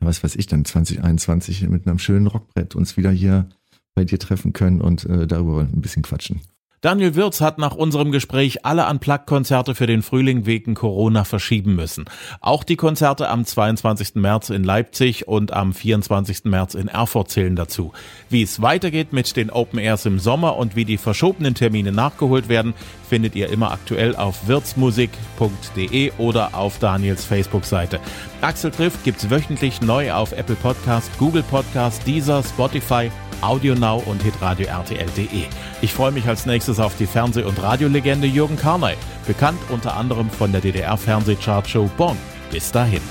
[0.00, 3.48] was weiß ich, dann 2021 mit einem schönen Rockbrett uns wieder hier
[3.94, 6.40] bei dir treffen können und äh, darüber ein bisschen quatschen.
[6.86, 12.04] Daniel Wirz hat nach unserem Gespräch alle Unplugged-Konzerte für den Frühling wegen Corona verschieben müssen.
[12.40, 14.14] Auch die Konzerte am 22.
[14.14, 16.44] März in Leipzig und am 24.
[16.44, 17.90] März in Erfurt zählen dazu.
[18.30, 22.48] Wie es weitergeht mit den Open Airs im Sommer und wie die verschobenen Termine nachgeholt
[22.48, 22.72] werden,
[23.10, 27.98] findet ihr immer aktuell auf wirtsmusik.de oder auf Daniels Facebook-Seite.
[28.42, 33.10] Axel trifft gibt's wöchentlich neu auf Apple Podcast, Google Podcast, Deezer, Spotify
[33.40, 35.44] AudioNow und hitradio RTL.de.
[35.82, 40.30] Ich freue mich als nächstes auf die Fernseh- und Radiolegende Jürgen Karnay, bekannt unter anderem
[40.30, 42.16] von der DDR-Fernsehchartshow Bonn.
[42.50, 43.02] Bis dahin.